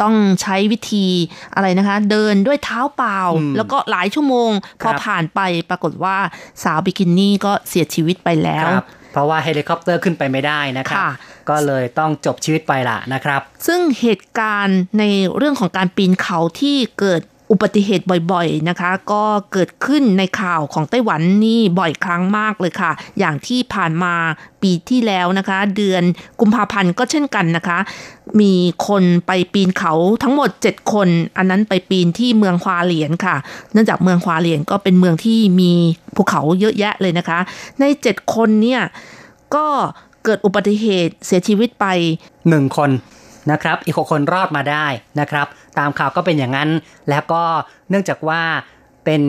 [0.00, 1.06] ต้องใช้วิธี
[1.54, 6.16] อะไรนะคะ เดินด้วยเท้าเปล่าอืมแล้วก็หลายชั่วโมง พอครับผ่านไปปรากฏว่า
[6.64, 11.10] สาวบิกินี่ก็เสียชีวิตไปแล้วครับ เพราะว่าเฮลิคอปเตอร์ขึ้นไปไม่ได้นะครับค่ะ
[11.50, 15.04] ก็เลยต้องจบชีวิตไปละนะครับ ซึ่งเหตุการณ์ใน
[15.36, 24.14] เรื่องของการปีนเขาที่เกิด อุบัติเหตุบ่อยๆนะคะ ก็เกิดขึ้นในข่าวของไต้หวันนี่บ่อยครั้งมากเลยค่ะ อย่างที่ผ่านมา
[24.62, 26.02] ปีที่แล้วนะคะ เดือน
[26.40, 27.78] กุมภาพันธ์ก็เช่นกันนะคะ
[28.40, 28.52] มี
[28.88, 29.92] คนไปปีนเขา
[30.22, 33.36] ทั้งหมด 7 คน อันนั้นไปปีนที่เมืองควาเหลียนค่ะ
[33.72, 35.72] เนื่องจากเมืองควาเหลียนก็เป็นเมืองที่มี
[36.16, 37.38] ภูเขาเยอะแยะเลยนะคะ
[37.80, 38.82] ใน 7 คนเนี่ย
[39.54, 39.66] ก็
[40.24, 41.86] เกิดอุบัติเหตุเสียชีวิตไป
[42.48, 42.90] หนึ่งคน
[43.50, 44.86] นะครับ อีกหกคนรอดมาได้
[45.20, 45.46] นะครับ
[45.78, 46.70] ตามข่าวก็เป็นอย่างนั้น
[47.10, 47.42] แล้วก็
[47.90, 48.42] เนื่องจากว่า
[49.04, 49.22] เป็น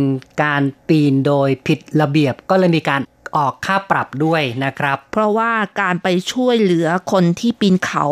[0.44, 3.02] การปีนโดยผิดระเบียบก็เลยมีการ
[3.38, 5.52] ออกค่าปรับด้วยนะครับ เพราะว่า
[5.82, 8.06] การไปช่วยเหลือคนที่ปีนเขา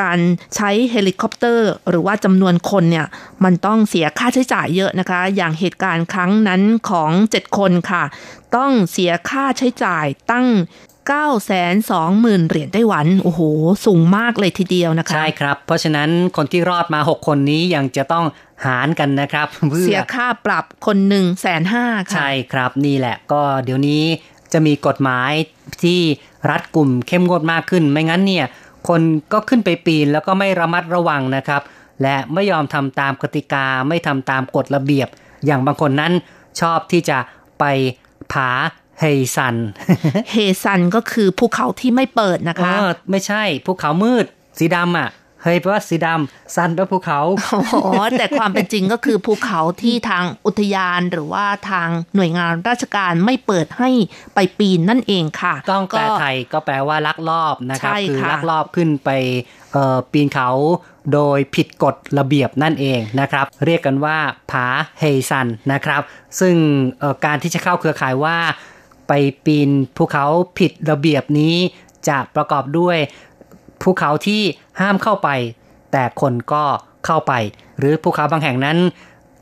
[0.00, 0.18] การ
[0.54, 3.06] ใช้เฮลิคอปเตอร์ หรือว่าจำนวนคนเนี่ย
[3.44, 8.04] มันต้องเสียค่าใช้จ่ายเยอะนะคะ อย่างเหตุการณ์ครั้งนั้นของ 7 คนค่ะ
[8.56, 10.46] ต้องเสียค่าใช้จ่ายตั้ง
[11.08, 13.40] 9 2 0 0 0 0 เหรียญไต้หวัน โอ้โห
[13.86, 18.24] สูงมากเลยทีเดียวนะคะ ใช่ครับ เพราะฉะนั้นคนที่รอดมา 6 คนนี้ยังจะต้อง
[18.66, 24.02] หารกันนะครับเพื่อเสียค่าปรับคนหนึ่งแสนห้าค่ะ ใช่ครับนี่แหละก็เดี๋ยวนี้
[24.52, 25.32] จะมีกฎหมาย
[25.82, 26.00] ที่
[26.50, 28.46] รัดกลุ่มเข้มงวดมากขึ้น ไม่งั้นเนี่ย
[28.88, 29.00] คน
[29.32, 31.62] ก็ขึ้นไปปีนแล้วก็ไม่ระมัดระวังนะครับ
[32.02, 35.08] และไม่ยอมทำตามกติกาไม่ทำตามกฎระเบียบ
[35.46, 36.12] อย่างบางคนนั้น
[36.60, 37.18] ชอบที่จะ
[37.58, 37.64] ไป
[38.32, 38.50] ผา
[39.00, 39.04] เฮ
[39.36, 39.56] ซัน
[40.32, 44.24] เฮซันก็คือภูเขาที่ไม่เปิดนะคะเออไม่ใช่ภูเขามืด
[44.58, 45.10] สีดำอะ
[45.42, 47.20] เฮ้ยแปลว่าสีดำซันแปลว่าภูเขา
[47.74, 53.90] อ๋อแต่ความเป็นจริงก็คือภูเขาที่ทางอุทยานหรือว่าทางหน่วยงานราชการไม่เปิดให้
[54.34, 59.10] ไปปีนนั่นเองค่ะ ต้องแปลก็ไทยก็แปลว่าลักลอบนะครับใช่คือค่ะลักลอบขึ้นไป
[59.72, 60.50] เอ่อปีนเขา
[61.12, 64.16] โดยผิดกฎระเบียบนั่นเองนะครับ เรียกกันว่า
[64.50, 64.66] ผา
[64.98, 66.02] เฮซันนะครับ
[66.40, 66.54] ซึ่ง
[67.00, 68.36] เอ่อการที่จะเข้าเครือข่ายว่า
[69.08, 69.12] ไป
[69.44, 70.26] ปีนภูเขา
[70.58, 71.56] ผิดระเบียบนี้
[72.08, 72.98] จะประกอบด้วย
[73.82, 74.42] ภูเขาที่
[74.80, 75.28] ห้ามเข้าไป
[75.92, 76.64] แต่คนก็
[77.06, 77.32] เข้าไป
[77.78, 78.78] หรือภูเขาบางแห่งนั้น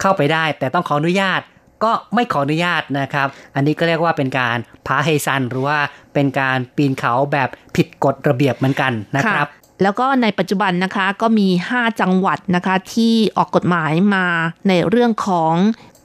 [0.01, 1.41] เข้าไปได้ แต่ต้องขออนุญาต
[1.85, 4.57] ก็ไม่ขออนุญาตนะครับ อันนี้ก็เรียกว่าเป็นการ
[4.87, 5.79] พาเฮซัน หรือว่า
[6.15, 9.47] เป็นการปีนเขาแบบผิดกฎระเบียบเหมือนกันนะครับ
[9.83, 14.27] แล้วก็ในปัจจุบันนะคะก็มี 5 จังหวัดนะคะที่ออกกฎหมายมา
[14.69, 15.55] ในเรื่องของ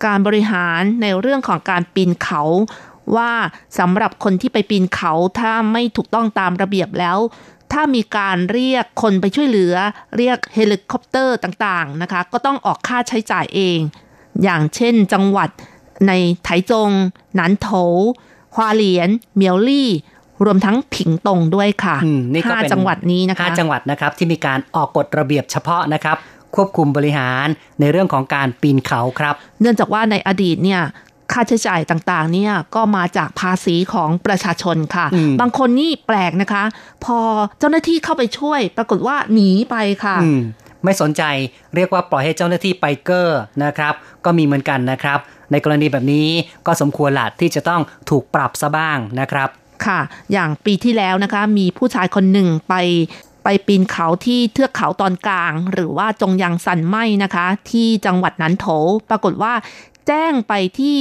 [0.05, 2.41] การบริหารในเรื่องของการปีนเขา
[3.15, 3.31] ว่า
[3.79, 7.17] สำหรับคนที่ไปปีนเขาถ้าไม่ถูกต้องตามระเบียบแล้ว
[7.71, 9.73] ถ้ามีการเรียกคนไปช่วยเหลือ
[10.17, 13.79] เรียกเฮลิคอปเตอร์ต่างๆนะคะ ก็ต้องออกค่าใช้จ่ายเอง
[14.43, 15.49] อย่างเช่นจังหวัด
[16.07, 16.11] ใน
[16.43, 16.89] ไถจง
[17.35, 17.69] หนานโถ
[18.55, 19.89] ฮวาเหลียน เมียวลี่
[20.45, 26.17] รวมทั้งผิงตงด้วยค่ะอืมนี่ก็ห้าเป็นจังหวัดนี้นะคะห้าจังหวัดนะครับที่มีการออกกฎระเบียบเฉพาะนะครับ
[26.55, 27.47] ควบคุมบริหาร
[27.79, 30.81] ในเรื่องของการปีนเขาครับ เนื่องจากว่าในอดีตเนี่ย
[31.33, 36.63] ค่าใช้จ่ายต่างๆ เนี่ยก็มาจากภาษีของประชาชนค่ะอืมบางคนนี่แปลกนะคะ
[37.05, 37.19] พอ
[37.59, 40.41] เจ้าหน้าที่เข้าไปช่วย ปรากฏว่าหนีไปค่ะอืม
[40.83, 41.23] ไม่สนใจ
[41.75, 43.93] เรียกว่าปล่อยให้เจ้าหน้าที่ไปเกอร์นะครับ
[44.25, 45.19] ก็มีเหมือนกันนะครับ
[45.51, 46.27] ในกรณีแบบนี้
[46.65, 49.49] ก็สมควรละที่จะต้องถูกปรับซะบ้างนะครับ
[49.85, 49.99] ค่ะ
[50.31, 52.75] อย่างปีที่แล้วนะคะ มีผู้ชายคนหนึ่งไป
[53.43, 58.65] ไปปีนเขาที่เทือกเขาตอนกลาง หรือว่าจงยังสันไหมนะคะ ที่จังหวัดนันโถ
[59.09, 59.53] ปรากฏว่า
[60.07, 60.99] แจ้งไปที่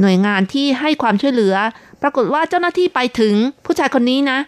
[0.00, 1.54] หน่วยงานที่ให้ความช่วยเหลือ
[2.02, 4.38] ปรากฏว่าเจ้าหน้าที่ไปถึงผู้ชายคนนี้นะ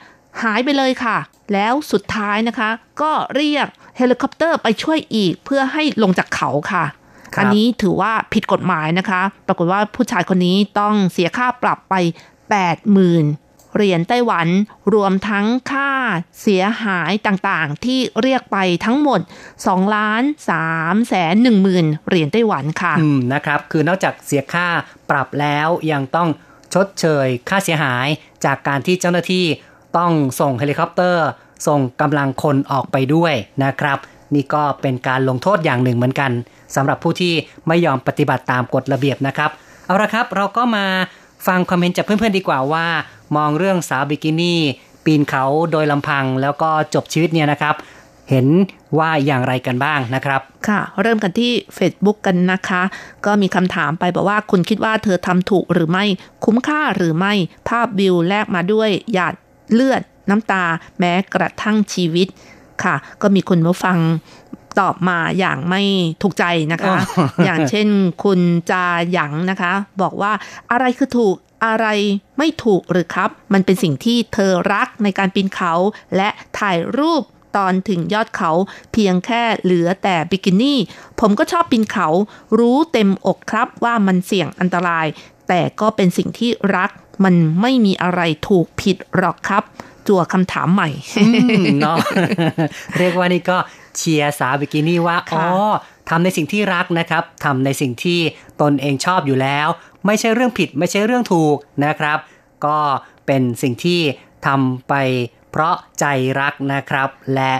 [0.42, 1.16] หายไปเลยค่ะ
[1.52, 2.70] แล้วสุดท้ายนะคะ
[3.02, 3.66] ก็เรียก
[3.96, 6.84] เฮลิคอปเตอร์ไปช่วยอีกเพื่อให้ลงจากเขาค่ะ
[7.34, 11.94] ครับอันนี้ถือว่าผิดกฎหมายนะคะ ปรากฏว่าผู้ชายคนนี้ต้องเสียค่าปรับไป
[12.76, 13.45] 80,000
[13.76, 14.48] เหรียญไต้หวัน
[14.94, 15.90] รวมทั้งค่า
[16.42, 19.20] เสียหายต่างๆ ที่เรียกไปทั้งหมด
[19.58, 20.22] 2ล้าน
[20.64, 24.68] 3แสน1หมื่นเหรียญไต้หวันค่ะอืมนะครับ คือนอกจากเสียค่า
[25.10, 26.28] ปรับแล้วยังต้อง
[26.74, 28.06] ชดเชยค่าเสียหาย
[28.44, 29.44] จากการที่เจ้าหน้าที่
[29.96, 31.26] ต้องส่งเฮลิคอปเตอร์
[31.66, 33.98] ส่งกำลังคนออกไปด้วยนะครับ
[34.34, 36.30] นี่ก็เป็นการลงโทษอย่างหนึ่งเหมือนกัน
[36.74, 37.34] สำหรับผู้ที่
[37.68, 39.50] ไม่ยอมปฏิบัติตามกฎระเบียบนะครับ
[39.86, 40.86] เอาละครับเราก็มา
[41.46, 42.86] ฟังความเห็นจากเพื่อนๆดีกว่าว่า
[43.36, 44.60] มองเรื่องสาวบิกินี่
[45.04, 47.74] ปีนเขาโดยลำพังแล้วก็จบชีวิตเนี่ยนะครับ
[48.30, 48.46] เห็น
[48.98, 52.82] ว่าอย่างไรกันบ้างนะครับ ค่ะ เริ่มกันที่ Facebook กันนะคะ
[53.26, 56.04] ก็มีคำถามไปบอกว่าคุณคิดว่าเธอทำถูกหรือไม่
[56.44, 57.32] คุ้มค่าหรือไม่
[57.68, 59.34] ภาพวิวแลกมาด้วยหยาด
[59.72, 60.64] เลือดน้ำตา
[60.98, 62.28] แม้กระทั่งชีวิต
[62.84, 63.98] ค่ะ ก็มีคุณผู้ฟัง
[64.80, 65.82] ตอบมาอย่างไม่
[66.22, 66.94] ถูกใจนะคะ
[67.44, 67.88] อย่างเช่น
[68.24, 69.72] คุณจาหยังนะคะ
[70.02, 70.32] บอกว่า
[70.70, 71.86] อะไรคือถูก อะไร
[72.38, 75.72] ไม่ถูกหรือครับ มันเป็นสิ่งที่เธอรักในการปีนเขา
[76.16, 76.28] และ
[76.58, 77.22] ถ่ายรูป
[77.56, 78.50] ตอนถึงยอดเขา
[78.92, 80.78] เพียงแค่เหลือแต่บิกินี่
[81.20, 82.08] ผมก็ชอบปีนเขา
[82.58, 85.06] รู้เต็มอกครับว่ามันเสี่ยงอันตราย
[85.48, 86.90] แต่ก็เป็นสิ่งที่รัก
[87.24, 89.62] มันไม่มีอะไรถูกผิดหรอกครับ
[90.06, 90.88] จั่วคำถามใหม่
[91.80, 91.96] เนาะ
[92.98, 93.58] เรียกว่านี่ก็
[93.96, 95.66] เชียร์สาวบิกินี่ว่าค่ะอ๋อ
[96.08, 98.18] ทำในสิ่งที่รักนะครับทำในสิ่งที่
[98.60, 99.68] ตนเองชอบอยู่แล้ว
[100.06, 102.18] ไม่ใช่เรื่องผิด ไม่ใช่เรื่องถูกนะครับ
[102.66, 102.78] ก็
[103.26, 104.00] เป็นสิ่งที่
[104.46, 104.94] ทำไป
[105.50, 106.04] เพราะใจ
[106.40, 107.52] รักนะครับ และ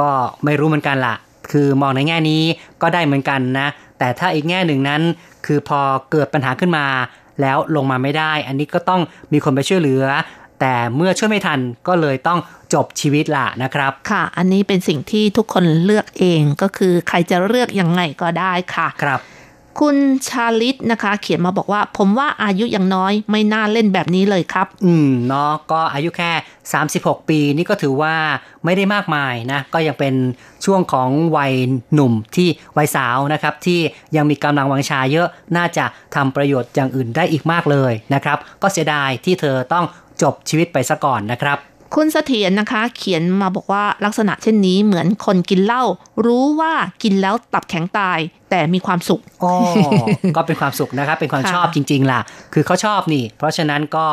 [0.00, 0.10] ก็
[0.44, 1.14] ไม่รู้เหมือนกันล่ะ
[1.52, 2.42] คือมองในแง่นี้
[2.82, 3.68] ก็ได้เหมือนกันนะ
[3.98, 5.02] แต่ถ้าอีกแง่หนึ่งนั้น
[5.46, 5.80] คือพอ
[6.10, 6.86] เกิดปัญหาขึ้นมา
[7.40, 9.00] แล้วลงมาไม่ได้ อันนี้ก็ต้อง
[9.32, 10.04] มีคนไปช่วยเหลือ
[10.60, 12.38] แต่เมื่อช่วยไม่ทันก็เลยต้อง
[12.74, 19.20] จบชีวิตล่ะนะครับ ค่ะ อันนี้เป็นสิ่งที่ทุกคนเลือกเองก็คือใครจะเลือกยังไงก็ได้ค่ะ ครับ
[19.80, 19.96] คุณ
[20.28, 26.32] ชาลิตนะคะ เขียนมาบอกว่า ผมว่าอายุยังน้อยไม่น่าเล่นแบบนี้เลยครับ อืมเนาะก็อายุแค่
[26.80, 28.14] 36 ปีนี่ก็ถือว่า
[28.64, 30.14] ไม่ได้มากมายนะ ก็ยังเป็น
[30.64, 31.52] ช่วงของวัย
[31.94, 33.80] หนุ่มที่วัยสาวนะครับ ที่
[34.16, 39.84] ยังมีกำลังวังชาเยอะน่าจะทำประโยชน์อย่างอื่นได้อีกมากเลยนะครับ ก็เสียดายที่เธอต้อง
[40.22, 41.58] จบชีวิตไปซะก่อนนะครับ
[41.94, 45.84] คุณเสถียรนะคะ เขียนมาบอกว่าลักษณะเช่นนี้เหมือนคนกินเหล้า
[46.26, 46.72] รู้ว่า
[47.02, 48.18] กินแล้วตับแข็งตาย
[48.50, 49.52] แต่มีความสุขอ๋อ
[50.36, 52.20] ก็เป็นความสุขนะครับ เป็นความค่ะชอบจริง ๆ ล่ะ
[52.54, 54.06] คือเขาชอบนี่ เพราะฉะนั้นก็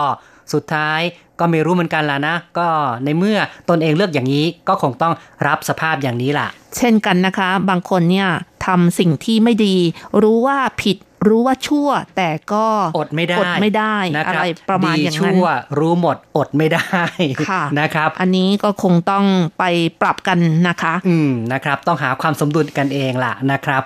[0.53, 0.99] สุดท้าย
[1.39, 2.67] ก็ไม่รู้เหมือนกันล่ะนะ ก็
[3.05, 3.38] ในเมื่อ
[3.69, 5.13] ตนเองเลือกอย่างนี้ก็คงต้อง
[5.47, 6.47] รับสภาพอย่างนี้ล่ะ
[6.78, 8.30] เช่นกันนะคะ บางคนเนี่ย
[8.65, 9.76] ทำสิ่งที่ไม่ดี
[10.21, 10.97] รู้ว่าผิด
[11.28, 12.66] รู้ว่าชั่วแต่ก็
[12.97, 15.45] อดไม่ได้อดไม่ได้นะคอะรับไรประมาณอย่างนั้นดีชั่ว
[15.80, 17.01] รู้หมดอดไม่ได้
[17.49, 19.26] ค่ะนะครับ อันนี้ก็คงต้อง
[19.59, 19.63] ไป
[20.01, 23.84] ปรับกันนะคะ อืมนะครับ ต้องหาความสมดุลกันเองล่ะนะครับ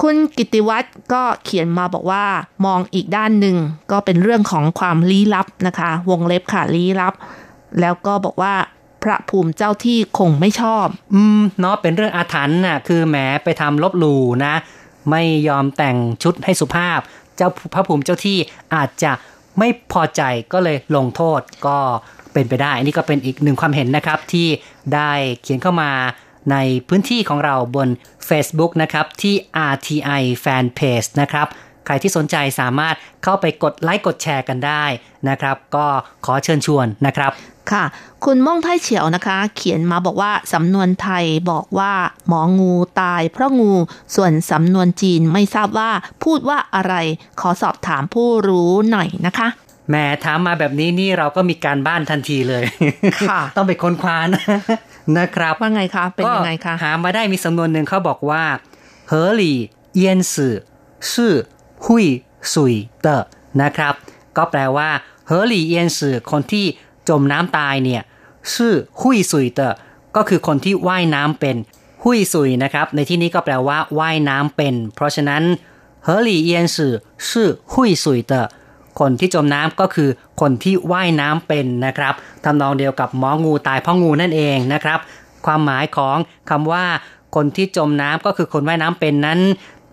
[0.00, 2.24] คุณกิติวัตรก็เขียนมาบอกว่า
[2.66, 3.56] มองอีกด้านหนึ่ง
[3.90, 7.14] ก็เป็นเรื่องของความลี้ลับนะคะ วงเล็บค่ะลี้ลับ
[7.80, 8.54] แล้วก็บอกว่า
[9.02, 14.54] พระภูมิเจ้าที่คงไม่ชอบ อืมเนาะเป็นเรื่องอาถรรพ์น่ะคือแหมไปทำลบหลู่นะ
[15.10, 17.00] ไม่ยอมแต่งชุดให้สุภาพ
[17.36, 18.38] เจ้าพระภูมิเจ้าที่
[18.74, 19.12] อาจจะ
[19.58, 21.78] ไม่พอใจก็เลยลงโทษก็
[22.32, 24.48] เป็นไปได้ อันนี้ก็เป็นอีกหนึ่งความเห็นนะครับที่
[24.94, 25.92] ได้เขียนเข้ามา
[26.50, 26.56] ใน
[26.88, 27.88] พื้นที่ของเราบน
[28.28, 29.34] Facebook นะครับที่
[29.72, 31.46] RTI Fanpage นะครับ
[31.88, 34.84] ใครที่สนใจสามารถเข้าไปกดไลค์กดแชร์กันได้
[35.28, 35.86] นะครับ ก็
[36.26, 37.32] ขอเชิญชวนนะครับ
[37.72, 37.84] ค่ะ
[38.24, 41.92] คุณม่องไทยเฉียวนะคะ เขียนมาบอกว่าสำนวนไทยบอกว่า
[42.28, 43.72] หมองูตายเพราะงู
[44.16, 45.90] ส่วนสำนวนจีนไม่ทราบว่า
[46.24, 46.94] พูดว่าอะไร
[47.40, 49.48] ขอสอบถามผู้รู้หน่อยนะคะ
[49.88, 52.64] แหมถามมาแบบนี้นี่เราก็มีการบ้านทันทีเลย
[53.28, 54.42] ค่ะ ต้องไปค้นคว้านะ
[55.18, 58.42] นะครับ ว่าไงคะ เป็นยังไงคะ หามาได้มีสำนวนหนึ่งเขาบอกว่า
[59.08, 59.58] เหอหลี่
[59.96, 60.56] เยียนสื่อ
[61.12, 61.34] ชื่อ
[61.86, 62.06] หุย
[62.54, 63.16] สุยเตอ
[63.62, 63.94] นะครับ
[64.36, 64.88] ก็แปลว่า
[65.26, 66.66] เฮอหลี่เอียนสือคนที่
[67.08, 68.02] จมน้ำตายเนี่ย
[68.54, 69.68] ชื่อหุยสุยเตอ
[70.16, 71.56] ก็คือคนที่ว่ายน้ำเป็น
[72.04, 75.42] หุยสุยนะครับ ในที่นี้ก็แปลว่าว่ายน้ำเป็น เพราะฉะนั้น
[76.04, 76.94] เฮอหลี่เอียนสือ
[77.28, 78.46] ชื่อหุยสุยเตอ
[79.00, 80.08] คนที่จมน้ำก็คือ
[80.40, 82.14] คนที่ว่ายน้ำเป็นนะครับ
[82.44, 84.98] ทำนองเดียวกับหมองูตายเพราะงูนั่นเองนะครับ
[85.46, 86.16] ความหมายของ
[86.50, 86.84] คำว่า
[87.34, 89.40] คนที่จมน้ำก็คือคนว่ายน้ำเป็นนั้น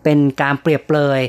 [0.04, 1.20] เป็นการเปรียบเปรย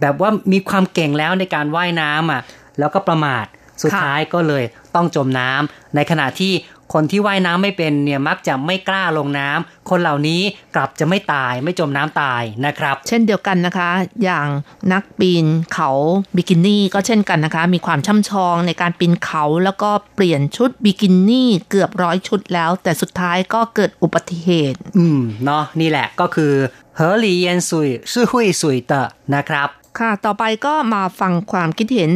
[0.00, 2.42] แบบว่ามีความเก่งแล้วในการว่ายน้ำอะ
[2.78, 3.46] แล้วก็ประมาท
[3.82, 6.52] สุดท้ายก็เลยต้องจมน้ำ ในขณะที่
[6.94, 10.42] คนที่ว่ายน้ำไม่เป็นเนี่ยมักจะไม่กล้าลงน้ำ คนเหล่านี้
[10.74, 13.90] กลับจะไม่ตายไม่จมน้ำตายนะครับ เช่นเดียวกันนะคะ
[14.24, 14.48] อย่าง
[14.92, 15.90] นักปีนเขา
[16.36, 26.52] บิกินี่ก็เช่นกันนะคะ มีความช่ำชองในการปีนเขาแล้วก็เปลี่ยนชุดบิกินี่เกือบร้อยชุดแล้ว แต่สุดท้ายก็เกิดอุบัติเหตุ อืมเนาะนี่แหละก็คือ
[26.96, 29.68] 河裡淹死會水的นะครับ
[29.98, 32.10] ค่ะ ต่อไปก็มาฟังความคิดเห็น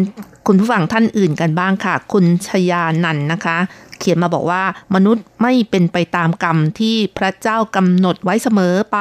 [0.46, 3.56] คุณผู้ฟังท่านอื่นกันบ้างค่ะ คุณชยานันนะคะ
[3.98, 4.62] เขียนมาบอกว่า
[4.94, 8.98] มนุษย์ไม่เป็นไปตามกรรมที่พระเจ้ากำหนดไว้เสมอไป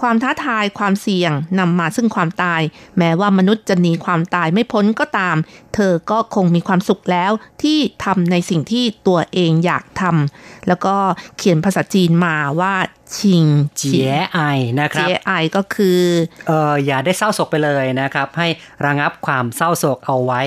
[0.00, 2.62] ความท้าทายความเสี่ยงนำมาซึ่งความตาย
[2.98, 5.36] แม้ว่ามนุษย์จะหนีความตายไม่พ้นก็ตาม
[5.74, 7.32] เธอก็คงมีความสุขแล้ว
[7.62, 10.94] ที่ทำในสิ่งที่ตัวเองอยากทำแล้วก็
[11.36, 12.74] เขียนภาษาจีนมาว่า
[13.16, 13.44] ชิง
[13.76, 14.40] เจียไอ
[14.80, 16.00] นะคเจีรับยไอก็คือ
[16.48, 18.48] เอออย่าได้เศร้าโศกไปเลยนะครับ ให้
[18.84, 20.42] ระงับความเศร้าโศกเอาไว้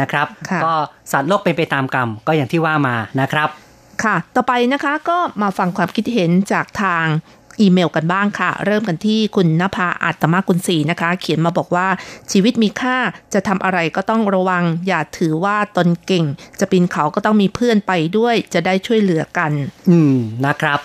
[0.00, 0.72] นะครับค่ะก็
[1.12, 3.48] สัตว์โลกเป็นไปตามกรรมก็อย่างที่ว่ามานะครับ
[4.04, 7.06] ค่ะ ต่อไปนะคะก็มาฟังความคิดเห็นจากทาง
[7.60, 11.86] อีเมลกันบ้างค่ะ เริ่มกันที่คุณนภาอาตมากุลศรีนะคะ เขียนมาบอกว่า
[12.32, 12.96] ชีวิตมีค่า
[13.34, 16.24] จะทำอะไรก็ต้องระวัง อย่าถือว่าตนเก่ง
[16.60, 19.52] จะปีนเขาก็ต้องมีเพื่อนไปด้วย จะได้ช่วยเหลือกัน
[19.90, 20.80] อืมนะครับ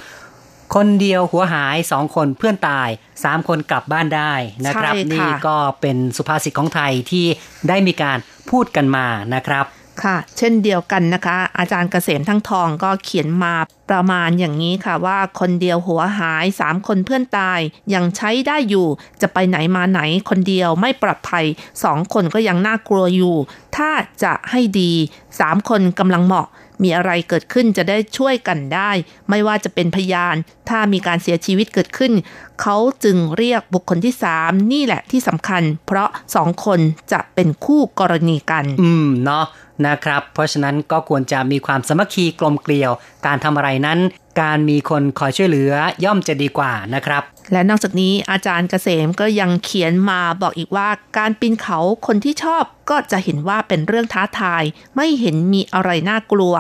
[0.76, 2.90] คนเดียวหัวหายสองคนเพื่อนตาย
[3.24, 4.34] สามคนกลับบ้านได้
[4.66, 7.26] นะครับใช่ค่ะนี่ก็เป็นสุภาษิตของไทยที่
[7.70, 8.18] ได้มีการ
[8.50, 9.66] พูดกันมานะครับ
[10.04, 13.54] ค่ะ เช่นเดียวกันนะคะ อาจารย์เกษมทั้งทองก็เขียนมา
[13.90, 17.60] ประมาณอย่างนี้ค่ะว่าคนเดียวหัวหายสามคนเพื่อนตาย
[17.94, 18.88] ยังใช้ได้อยู่
[19.22, 21.46] จะไปไหนมาไหนคนเดียวไม่ปลอดภัย
[21.84, 23.36] สองคนก็ยังน่ากลัวอยู่
[23.76, 23.90] ถ้า
[24.24, 24.92] จะให้ดี
[25.40, 26.48] สามคนกำลังเหมาะ
[26.84, 28.92] มีอะไรเกิดขึ้นจะได้ช่วยกันได้
[29.30, 30.36] ไม่ว่าจะเป็นพยาน
[30.70, 32.14] ถ้ามีการเสียชีวิตเกิดขึ้น
[32.62, 36.80] เขาจึงเรียกบุคคลที่สามนี่แหละที่สำคัญ เพราะสองคน
[37.12, 39.46] จะเป็นคู่กรณีกัน อืมเนาะ
[39.88, 42.92] นะครับ เพราะฉะนั้นก็ควรจะมีความสมัคคีกลมเกลียว
[43.26, 44.00] การทำอะไรนั้น
[44.42, 45.72] การมีคนคอยช่วยเหลือ
[46.04, 54.64] ย่อมจะดีกว่านะครับ และนอกจากนี้อาจารย์เกษมก็ยังเขียนมาบอกอีกว่าการปีนเขาคนที่ชอบก็จะเห็นว่าเป็นเรื่องท้าทาย
[54.96, 56.56] ไม่เห็นมีอะไรน่ากลัว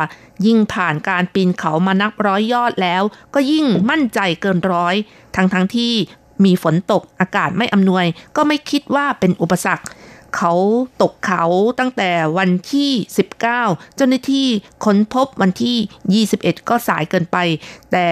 [0.46, 4.96] ยิ่งผ่านการปีนเขามานับร้อยยอดแล้ว ก็ยิ่งมั่นใจเกินร้อย
[5.36, 5.94] ทั้งทั้งที่
[6.46, 8.06] มีฝนตกอากาศไม่อำนวย
[8.36, 9.86] ก็ไม่คิดว่าเป็นอุปสรรค
[10.38, 10.54] เขา
[11.02, 11.44] ตกเขา
[11.80, 12.92] ตั้งแต่วันที่
[13.26, 14.48] 19 เจ้าหน้าที่
[14.86, 17.38] ค้นพบวันที่ 21 ก็สายเกินไป
[17.92, 18.08] แต่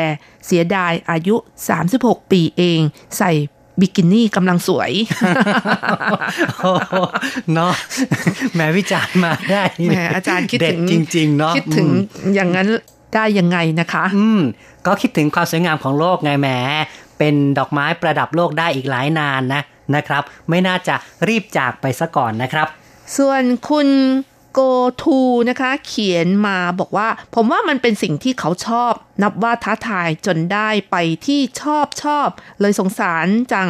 [0.46, 1.36] เสียดายอายุ
[1.84, 2.80] 36 ปีเอง
[3.18, 3.32] ใส่
[3.80, 4.92] บิกินี่กำลังสวย
[6.60, 6.96] โอ้โห
[7.54, 7.74] เนาะ
[8.54, 11.90] แหม้วิจารณ์มาได้แหมอาจารย์คิดเด็ถึดงจริงๆเนาะคิดถึง
[12.24, 12.68] อืมอย่างนั้น
[13.14, 14.42] ได้ยังไงนะคะ อืม
[14.86, 16.50] ก็คิดถึงความสวยงามของโลกไงแหม
[17.18, 19.62] เป็นดอกไม้ประดับโลกได้อีกหลายนานนะ
[19.98, 20.96] นะครับ ไม่น่าจะ
[21.28, 22.68] รีบจากไปซะก่อนนะครับ
[23.18, 23.88] ส่วนคุณ
[24.54, 24.60] โก
[25.02, 25.20] ทู
[25.50, 32.28] นะคะ เขียนมาบอกว่า ผมว่ามันเป็นสิ่งที่เขาชอบ นับว่าท้าทายจนได้ไปที่ชอบชอบ
[32.62, 33.70] เลยสงสารจัง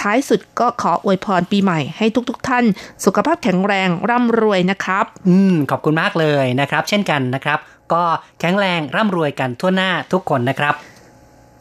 [0.00, 2.64] ท้ายสุดก็ขออวยพรปีใหม่ให้ทุกๆทท่าน
[3.04, 7.58] สุขภาพแข็งแรงร่ำรวยนะครับ อืม ขอบคุณมากเลยนะครับ เช่นกันนะครับ
[7.92, 8.02] ก็
[8.40, 10.74] แข็งแรงร่ำรวยกันทั่วหน้าทุกคนนะครับ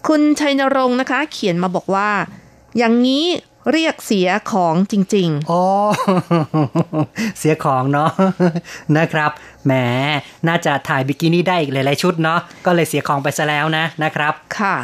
[0.07, 2.10] คุณชัยนรงค์นะคะ เขียนมาบอกว่า
[2.78, 3.26] อย่างนี้
[3.72, 5.61] เรียกเสียของจริงๆโอ้
[7.39, 8.11] เสียของเนาะ
[8.97, 9.32] นะครับ
[9.65, 9.74] แหม
[10.47, 14.76] น่าจะถ่ายบิกินี่ได้อีกหลายๆชุดเนาะก็เลยเสียของไปซะแล้วนะนะครับ ค่ะ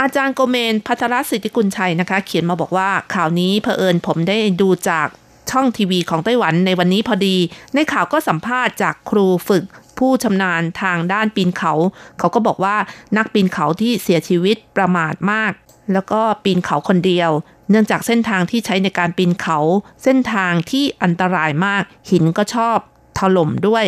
[0.00, 5.08] อาจารย์โกเมนพัทรสิทธิกุลชัยนะคะ เขียนมาบอกว่าข่าวนี้เผอิญผมได้ดูจาก
[5.50, 7.36] ช่องทีวีของไต้หวันในวันนี้พอดี
[7.74, 9.64] ในข่าวก็สัมภาษณ์จากครูฝึก
[9.98, 11.72] ผู้ชำนาญทางด้านปีนเขา
[12.18, 12.76] เขาก็บอกว่า
[13.16, 15.52] นักปีนเขาที่เสียชีวิตประมาทมาก
[15.92, 17.30] แล้วก็ปีนเขาคนเดียว
[17.70, 19.58] เนื่องจากเส้นทางที่ใช้ในการปีนเขา
[20.04, 22.78] เส้นทางที่อันตรายมาก หินก็ชอบ
[23.18, 23.86] ถล่มด้วย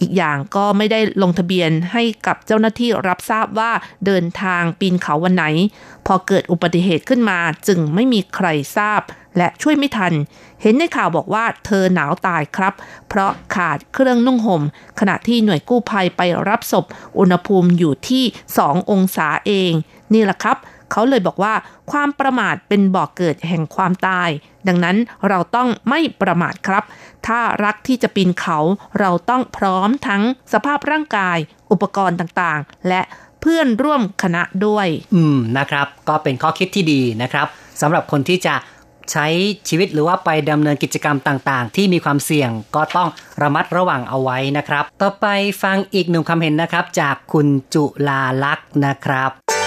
[0.00, 3.72] อีกอย่างก็ไม่ได้ลงทะเบียนให้กับเจ้าหน้าที่รับทราบว่า
[4.06, 5.44] เดินทางปีนเขาวันไหน
[6.06, 8.46] พอเกิดอุบัติเหตุขึ้นมาจึงไม่มีใคร
[8.76, 9.00] ทราบ
[9.36, 10.12] และช่วยไม่ทัน
[10.62, 12.74] เห็นในข่าวบอกว่าเธอหนาวตายครับ
[13.08, 14.62] เพราะขาดเครื่องนุ่งห่ม
[15.00, 16.84] ขณะที่หน่วยกู้ภัยไปรับศพ
[17.18, 18.24] อุณหภูมิอยู่ที่
[18.60, 19.72] 2 องศาเอง
[20.12, 20.56] นี่แหละครับ
[20.92, 21.54] เขาเลยบอกว่า
[21.90, 24.28] ความประมาทเป็นบ่อกเกิดแห่งความตาย
[24.68, 24.96] ดังนั้น
[25.28, 26.82] เราต้องไม่ประมาทครับ
[27.26, 28.58] ถ้ารักที่จะปีนเขา
[29.00, 30.22] เราต้องพร้อมทั้ง
[30.52, 31.38] สภาพร่างกาย
[31.70, 33.02] อุปกรณ์ต่างๆ และ
[33.40, 37.46] เพื่อนร่วมคณะด้วย อืมนะครับ ก็เป็นข้อคิดที่ดีนะครับ
[37.80, 38.54] สำหรับคนที่จะ
[39.12, 39.26] ใช้
[39.68, 43.08] ชีวิตหรือว่าไปดำเนินกิจกรรมต่างๆ ที่มีความเสี่ยงก็ต้อง
[43.42, 45.26] ระมัดระวังเอาไว้นะครับ ต่อไป
[45.62, 49.65] ฟังอีกหนึ่งความเห็นนะครับ จากคุณจุลาลักษณ์นะครับ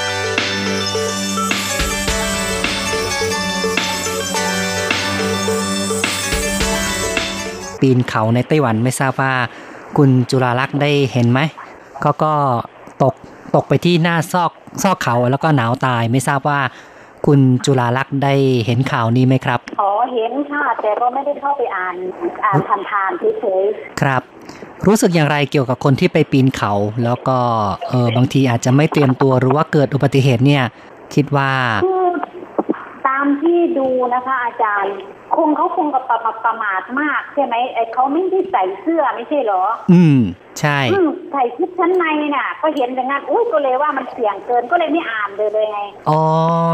[7.82, 9.34] ปีนเขาในไต้หวันไม่ทราบว่า
[9.98, 11.40] คุณจุฬาลักษณ์ได้เห็นไหม
[12.02, 12.34] เขาก็
[13.04, 13.16] ตก
[13.56, 14.52] ตกไปที่หน้าซอก
[14.84, 16.60] ซอกเขาแล้วก็หนาวตายไม่ทราบว่า
[17.26, 18.34] คุณจุฬาลักษณ์ได้
[18.66, 21.96] เห็นข่าวนี้ไหมครับ อ๋อ เห็นค่ะ แต่ก็ไม่ได้เข้าไปอ่าน
[22.46, 22.60] อ่าน
[22.90, 23.64] ผ่านๆเฉย
[24.02, 24.24] ครับ
[24.88, 26.74] รู้สึกอย่างไรเกี่ยวกับคนที่ไปปีนเขา
[27.04, 27.38] แล้วก็
[27.90, 30.64] เออบางทีอาจจะไม่เตรียมตัวหรือว่าเกิดอุบัติเหตุเนี่ย
[31.16, 32.06] คิดว่าๆคือ
[33.08, 34.96] ตามที่ดูนะคะอาจารย์
[35.36, 39.64] คงเขาคงกับประมาทประมาทมากใช่ไหมไอ้เขาไม่ได้ใส่เสื้อไม่ใช่เหรอ
[39.94, 40.20] อืม
[40.60, 42.06] ใช่อืมใส่ชุดชั้นใน
[42.36, 46.22] น่ะ ก็เห็นอย่างนั้นอุ้ยก็เลยว่ามันเสี่ยงเกินก็เลยไม่อ่านเลยเลยไงอ๋อ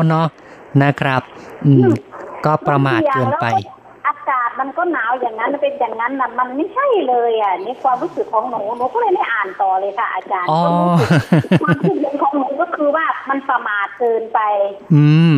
[0.08, 0.28] เนาะ
[0.84, 1.22] นะครับ
[1.66, 1.90] อืม
[2.46, 14.40] ก็ประมาทเกินไปแล้วอากาศมันก็หนาวอย่างนั้นมันเป็นอย่างนั้นนะมันไม่ใช่เลยอะนี่ความรู้สึกของหนูหนูก็เลยไม่อ่านต่อเลยค่ะ อาจารย์อ๋อก็รู้สึกความคิดเห็นของหนูก็คือว่ามันประมาทเกินไป
[14.94, 15.36] อืม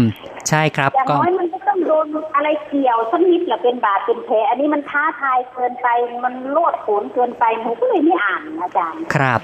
[0.49, 5.87] ใช่ครับอย่างก็น้อยมันก็ต้องโดนอะไรเกี่ยวสักนิดแหละเป็นบาดเป็นแผลอันนี้มันท้าทายเกินไป
[6.25, 9.39] มันโลดโผนเกินไปหนูก็เลยไม่อ่านอาจารย์ ครับ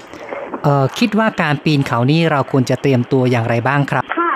[0.62, 4.32] เอ่อคิดว่าการปีนเขานี่เราควรจะเตรียมตัวอย่างไรบ้างครับค่ะ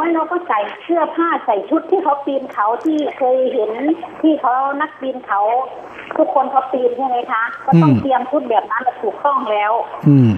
[0.00, 3.70] อย่างน้อยเราก็ใส่เสื้อผ้าใส่ชุดที่เขาปีนเขาที่เคยเห็น
[4.22, 5.40] ที่เขานักปีนเขา
[6.16, 9.72] ทุกคนเขาปีนใช่ไหมคะ ก็ต้องอืมเตรียมชุดแบบนั้นแหละถูกต้องแล้ว
[10.08, 10.28] อืม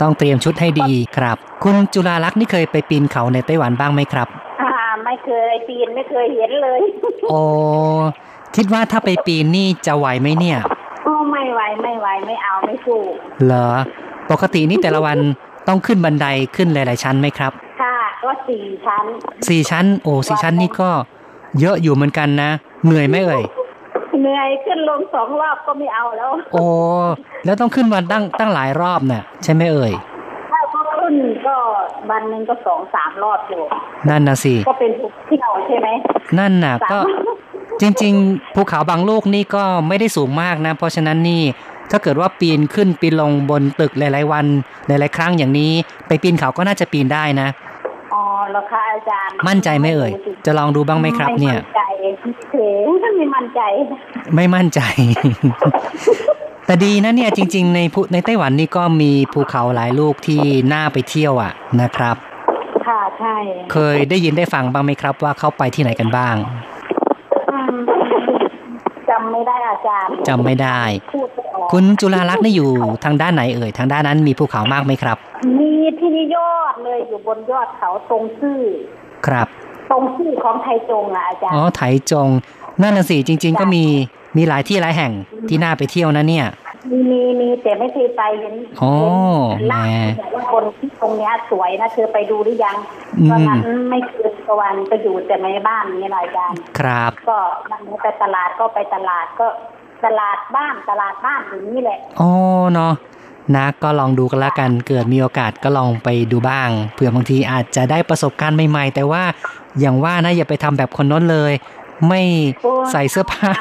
[0.00, 4.28] ต้องเตรียมชุดให้ดีครับ คุณจุฬาลักษณ์นี่เคยไปปีนเขาในไต้หวันบ้างไหมครับ
[4.62, 4.72] อ่า
[5.04, 6.80] ไม่เคยปีนไม่เคยเห็นเลย
[7.30, 7.40] โอ้
[8.56, 10.58] คิดว่าถ้าไปปีนนี่จะไหวไหมเนี่ย
[11.04, 13.00] โอ้ไม่ไหวไม่ไหวไม่เอาไม่สู้
[13.44, 13.68] เหรอ
[14.30, 15.18] ปกตินี่แต่ละวัน
[15.68, 17.71] ต้องขึ้นบันไดขึ้นหลาย ๆ ชั้นไหมครับค่ะ
[18.24, 19.04] ก็สี่ชั้น
[19.48, 20.90] สี่ชั้น โอ้สี่ชั้นนี่ก็
[21.60, 22.50] เยอะอยู่เหมือนกันนะ
[22.84, 23.42] เหนื่อยไหมเอ่ย
[24.20, 26.64] เหนื่อยขึ้นลงสองรอบก็ไม่เอาแล้ว โอ้
[27.44, 29.92] แล้วต้องขึ้นมาตั้งตั้งหลายรอบน่ะ ใช่ไหมเอ่ย
[30.50, 31.14] ถ้าเขาขึ้น
[31.46, 31.56] ก็
[32.10, 33.62] วันหนึ่งก็สองสามรอบอยู่
[34.08, 35.88] นั่นนะสิก็เป็นทุกที่เราใช่ไหม
[36.38, 36.98] นั่นน่ะสามก็
[37.80, 41.42] จริง ๆ ภูเขาบางลูกนี่ก็ไม่ได้สูงมากนะ เพราะฉะนั้นนี่
[41.90, 44.46] ถ้าเกิดว่าปีนขึ้นปีนลงบนตึกหลาย ๆ วัน
[44.86, 45.72] หลาย ๆ ครั้งอย่างนี้
[46.06, 47.48] ไปปีนเขาก็น่าจะปีนได้นะ
[48.42, 50.12] อ๋อแล้วค่ะอาจารย์ มั่นใจไหมเอ่ย
[50.46, 51.82] จะลองดูบ้างไหมครับ เนี่ยไม่มั่นใจ
[52.50, 52.82] เฉย
[53.16, 53.60] ไม่มั่นใจ
[54.34, 54.80] ไม่มั่นใจ
[56.66, 62.16] แต่ดีนะเนี่ยจริง ๆ ในภูในไต้หวันนี่ก็มีภูเขาหลายลูกที่น่าไปเที่ยวอะนะครับ
[62.86, 63.36] ค่ะใช่
[63.72, 70.80] เคยได้ยินได้ฟังบ้างไหมครับ ว่าเขาไปที่ไหนกันบ้างอืมจำไม่ได้อาจารย์จำไม่ได้
[71.12, 72.70] พูดไม่ออกคุณจุฬาลักษณ์นี่อยู่
[73.04, 75.16] ทางด้านไหนเอ่ยทางด้านนั้นมีภูเขามากไหมครับ
[75.58, 78.60] มีที่นิยอดเลยอยู่บนยอดเขาตรงซื่อ
[79.26, 79.48] ครับ
[79.90, 82.28] ตรงซื่อของไทยจงอะอาจารอ๋อย์ไถจง
[82.82, 83.84] นั่นน่ะสิจริง ๆ ก็มี
[84.36, 85.12] มีหลายที่หลายแห่ง
[85.48, 86.46] ที่น่าไปเที่ยวนะเนี่ย
[86.90, 88.92] มีมีมีแต่ไม่เคยไปเห็นอ๋อ
[89.50, 92.76] เห็นล่างแหมแต่ว่าคนที่ตรงเนี้ยสวยนะเธอไปดูหรือยัง
[93.18, 93.60] อืมตอนนั้น
[93.90, 97.38] ไม่คืนกลางวันไปอยู่แต่ในบ้านนี่แหละอาจารย์ครับ ก็
[97.70, 99.46] มันไปตลาดก็ไปตลาดก็
[100.04, 102.30] ตลาดบ้านตลาดบ้านอย่างนี้แหละอ๋อ
[102.72, 102.92] เนาะ
[103.56, 109.22] นะก็ลองดูกันละกันเกิดมีโอกาสก็ลองไปดูบ้างเผื่อบางทีอาจจะได้ประสบการณ์ใหม่ๆ แต่ว่า
[109.80, 111.52] อย่างว่านะอย่าไปทำแบบคนน้นเลย
[112.08, 112.22] ไม่
[112.92, 113.52] ใส่เสื้อผ้า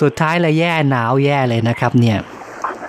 [0.00, 2.18] สุดท้ายเลยแย่หนาวแย่เลยนะครับ เนี่ย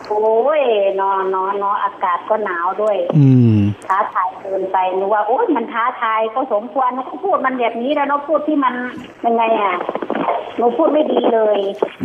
[0.09, 0.61] โอ้ย
[1.01, 3.55] นอนนอนนอนอากาศก็หนาวด้วย อืม
[3.87, 8.73] ท้าทายเกินไปนึกว่าโอ้ยมันท้าทายก็สมควรนะเขาพูดมันแบบนี้แล้วเนาะพูดที่มัน
[9.25, 9.75] ยังไงอะ
[10.57, 11.59] หนูพูดไม่ดีเลย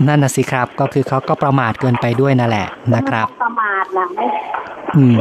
[0.06, 4.24] นั่นน่ะสิครับ ก็คือเขาก็ประมาทเกินไปด้วยนั่นแหละนะครับไม่ต้องประมาทนะไม่
[4.96, 5.18] อืม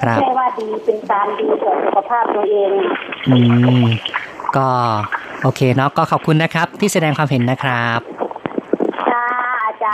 [0.00, 2.70] ครับใช่ว่าดีเป็นการดีต่อสุขภาพตัวเอง
[3.28, 3.36] อื
[3.82, 3.84] ม
[4.56, 4.68] ก็
[5.42, 8.25] โอเคเนาะก็ขอบคุณนะครับ ที่แสดงความเห็นนะครับค่ะ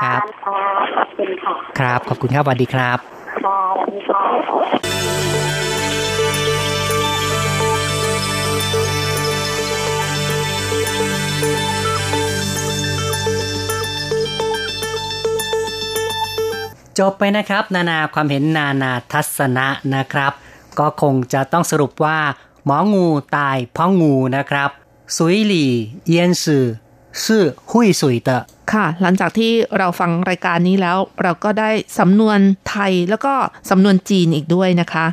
[0.02, 0.60] อาจารย์ค่ะ
[0.96, 2.98] ขอบคุณค่ะครับ ขอบคุณครับสวัสดีครับ
[3.44, 5.32] ค่ะสวัสดีค่ะ
[16.98, 20.32] จบไปนะครับ นานาความเห็นนานาทัศนะนะครับ
[20.78, 22.18] ก็คงจะต้องสรุปว่า
[22.64, 24.70] หมองูตายเพราะงูนะครับ
[25.16, 25.72] สุยหลี่
[26.04, 26.66] เอียนสือ
[27.24, 28.42] ชื่อหุยสุยเตะ
[28.72, 32.38] ค่ะ หลังจากที่เราฟังรายการนี้แล้ว เราก็ได้สำนวน
[32.68, 33.34] ไทยแล้วก็
[33.70, 35.06] สำนวนจีนอีกด้วยนะคะ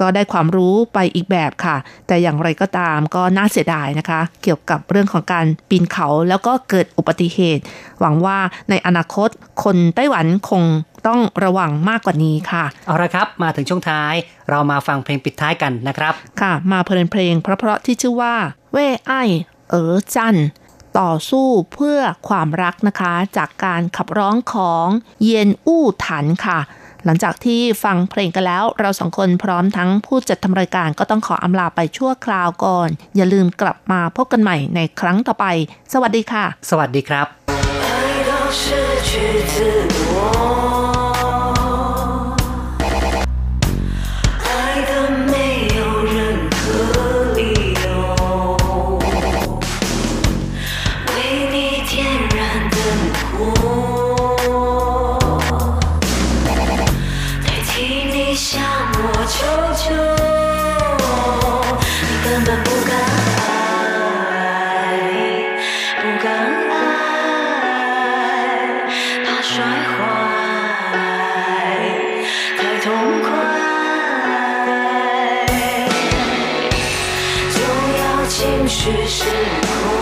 [0.00, 1.76] ก็ได้ความรู้ไปอีกแบบค่ะ
[2.06, 7.62] แต่อย่างไรก็ตามก็น่าเสียดายนะคะ เกี่ยวกับเรื่องของการปีนเขาแล้วก็เกิดอุบัติเหตุ
[8.00, 8.38] หวังว่า
[8.70, 9.28] ในอนาคต
[9.64, 10.62] คนไต้หวันคง
[11.06, 14.14] ต้องระวังมากกว่านี้ค่ะ เอาละครับ มาถึงช่วงท้าย
[14.50, 18.34] เรามาฟังเพลงปิดท้ายกันนะครับ ค่ะ มาเพลินเพลงเพราะๆที่ชื่อว่า
[18.72, 19.12] เว่ไอ
[19.70, 20.36] เอ๋อจัน
[21.00, 24.86] ต่อสู้เพื่อความรักนะคะ จากการขับร้องของ
[25.24, 26.58] เย็นอู้ถันค่ะ
[27.04, 35.46] หลังจากที่ฟังเพลงกันแล้วเราสองคนพร้อมทั้งผู้จัดทำรายการก็ต้องขออำลาไปชั่วคราวก่อน อย่าลืมกลับมาพบกันใหม่ในครั้งต่อไป
[35.92, 37.26] สวัสดีค่ะ สวัสดีครับ
[69.54, 69.66] 摔坏，
[72.56, 72.86] 太痛
[73.20, 73.28] 快，
[77.50, 77.56] 就
[77.98, 80.01] 要情绪失控。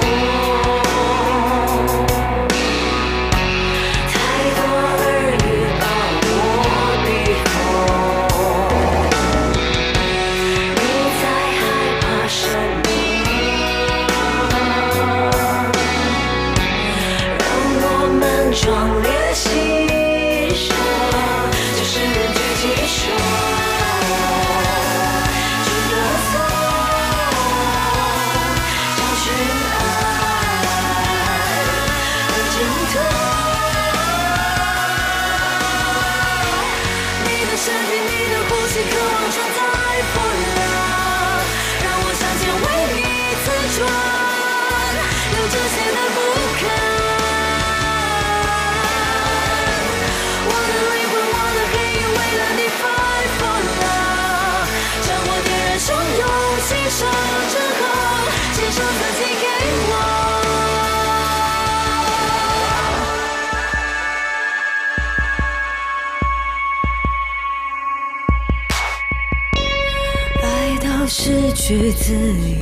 [71.71, 72.15] 去自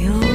[0.04, 0.27] 由，